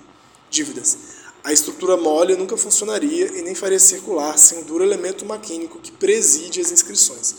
dívidas. 0.50 0.96
A 1.44 1.52
estrutura 1.52 1.96
mole 1.96 2.36
nunca 2.36 2.56
funcionaria 2.56 3.26
e 3.36 3.42
nem 3.42 3.54
faria 3.54 3.78
circular 3.78 4.38
sem 4.38 4.60
o 4.60 4.64
duro 4.64 4.84
elemento 4.84 5.24
maquínico 5.26 5.80
que 5.80 5.90
preside 5.90 6.60
as 6.60 6.70
inscrições. 6.70 7.34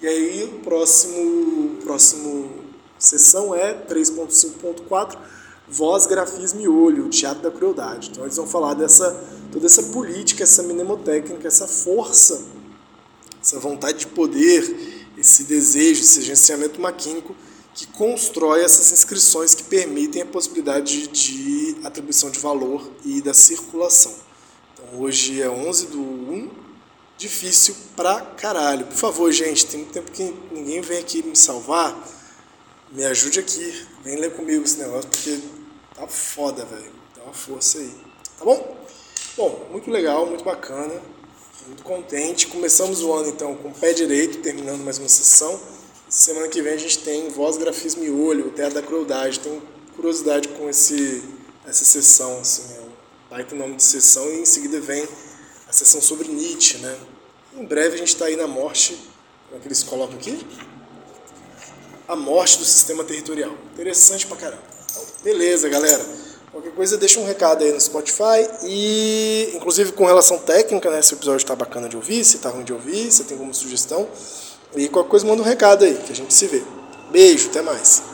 E 0.00 0.06
aí, 0.08 0.44
o 0.44 0.58
próximo, 0.60 1.76
próximo 1.82 2.64
Sessão 2.98 3.54
é 3.54 3.74
3.5.4, 3.86 5.16
voz, 5.68 6.06
grafismo 6.06 6.60
e 6.60 6.68
olho, 6.68 7.06
o 7.06 7.08
teatro 7.10 7.42
da 7.42 7.50
crueldade. 7.50 8.10
Então 8.10 8.24
eles 8.24 8.36
vão 8.36 8.46
falar 8.46 8.74
dessa 8.74 9.12
toda 9.52 9.66
essa 9.66 9.84
política, 9.84 10.42
essa 10.42 10.62
mnemotécnica, 10.64 11.46
essa 11.46 11.68
força, 11.68 12.44
essa 13.40 13.60
vontade 13.60 13.98
de 13.98 14.06
poder, 14.08 15.08
esse 15.16 15.44
desejo, 15.44 16.00
esse 16.00 16.20
agenciamento 16.20 16.80
maquínico 16.80 17.36
que 17.74 17.86
constrói 17.88 18.62
essas 18.62 18.92
inscrições 18.92 19.54
que 19.54 19.64
permitem 19.64 20.22
a 20.22 20.26
possibilidade 20.26 21.08
de, 21.08 21.76
atribuição 21.84 22.30
de 22.30 22.38
valor 22.38 22.88
e 23.04 23.20
da 23.20 23.34
circulação. 23.34 24.14
Então 24.72 25.00
hoje 25.00 25.42
é 25.42 25.50
11 25.50 25.86
do 25.88 26.00
1, 26.00 26.50
difícil 27.18 27.74
pra 27.96 28.20
caralho. 28.20 28.86
Por 28.86 28.96
favor, 28.96 29.30
gente, 29.32 29.66
tem 29.66 29.80
muito 29.80 29.92
tempo 29.92 30.12
que 30.12 30.34
ninguém 30.52 30.80
vem 30.80 30.98
aqui 30.98 31.22
me 31.22 31.36
salvar 31.36 31.94
me 32.94 33.04
ajude 33.04 33.40
aqui, 33.40 33.86
vem 34.04 34.16
ler 34.16 34.32
comigo 34.34 34.64
esse 34.64 34.78
negócio, 34.78 35.10
porque 35.10 35.40
tá 35.96 36.06
foda, 36.06 36.64
velho. 36.64 36.92
Dá 37.16 37.24
uma 37.24 37.32
força 37.32 37.78
aí. 37.78 37.92
Tá 38.38 38.44
bom? 38.44 38.76
Bom, 39.36 39.66
muito 39.72 39.90
legal, 39.90 40.26
muito 40.26 40.44
bacana. 40.44 40.94
Muito 41.66 41.82
contente. 41.82 42.46
Começamos 42.46 43.02
o 43.02 43.12
ano 43.12 43.30
então 43.30 43.56
com 43.56 43.68
o 43.68 43.74
pé 43.74 43.92
direito, 43.92 44.38
terminando 44.42 44.84
mais 44.84 44.98
uma 44.98 45.08
sessão. 45.08 45.58
Semana 46.14 46.46
que 46.46 46.62
vem 46.62 46.74
a 46.74 46.76
gente 46.76 47.00
tem 47.00 47.28
voz, 47.28 47.56
grafismo 47.56 48.04
e 48.04 48.08
olho, 48.08 48.46
o 48.46 48.50
teatro 48.52 48.76
da 48.76 48.82
crueldade. 48.82 49.40
Tenho 49.40 49.60
curiosidade 49.96 50.46
com 50.46 50.70
esse, 50.70 51.24
essa 51.66 51.84
sessão, 51.84 52.38
assim, 52.38 52.72
é 52.72 52.82
baita 53.28 53.56
nome 53.56 53.74
de 53.74 53.82
sessão, 53.82 54.24
e 54.30 54.38
em 54.38 54.44
seguida 54.44 54.80
vem 54.80 55.08
a 55.68 55.72
sessão 55.72 56.00
sobre 56.00 56.28
Nietzsche, 56.28 56.78
né? 56.78 56.96
Em 57.56 57.64
breve 57.64 57.96
a 57.96 57.98
gente 57.98 58.14
está 58.14 58.26
aí 58.26 58.36
na 58.36 58.46
morte, 58.46 58.96
como 59.46 59.58
é 59.58 59.60
que 59.60 59.66
eles 59.66 59.82
colocam 59.82 60.14
aqui? 60.16 60.38
a 62.06 62.14
morte 62.14 62.58
do 62.58 62.64
sistema 62.64 63.02
territorial. 63.02 63.50
Interessante 63.72 64.24
pra 64.28 64.36
caramba. 64.36 64.62
Então, 64.88 65.02
beleza, 65.24 65.68
galera. 65.68 66.06
Qualquer 66.52 66.70
coisa, 66.74 66.96
deixa 66.96 67.18
um 67.18 67.26
recado 67.26 67.64
aí 67.64 67.72
no 67.72 67.80
Spotify. 67.80 68.48
E, 68.62 69.50
inclusive, 69.52 69.90
com 69.90 70.04
relação 70.04 70.38
técnica, 70.38 70.88
né? 70.90 71.02
Se 71.02 71.14
o 71.14 71.16
episódio 71.16 71.44
tá 71.44 71.56
bacana 71.56 71.88
de 71.88 71.96
ouvir, 71.96 72.24
se 72.24 72.38
tá 72.38 72.50
ruim 72.50 72.62
de 72.62 72.72
ouvir, 72.72 73.10
se 73.10 73.24
tem 73.24 73.36
alguma 73.36 73.52
sugestão. 73.52 74.08
E 74.76 74.88
qualquer 74.88 75.10
coisa, 75.10 75.26
manda 75.26 75.42
um 75.42 75.44
recado 75.44 75.84
aí, 75.84 75.94
que 75.94 76.12
a 76.12 76.16
gente 76.16 76.32
se 76.32 76.46
vê. 76.46 76.62
Beijo, 77.10 77.48
até 77.48 77.62
mais. 77.62 78.13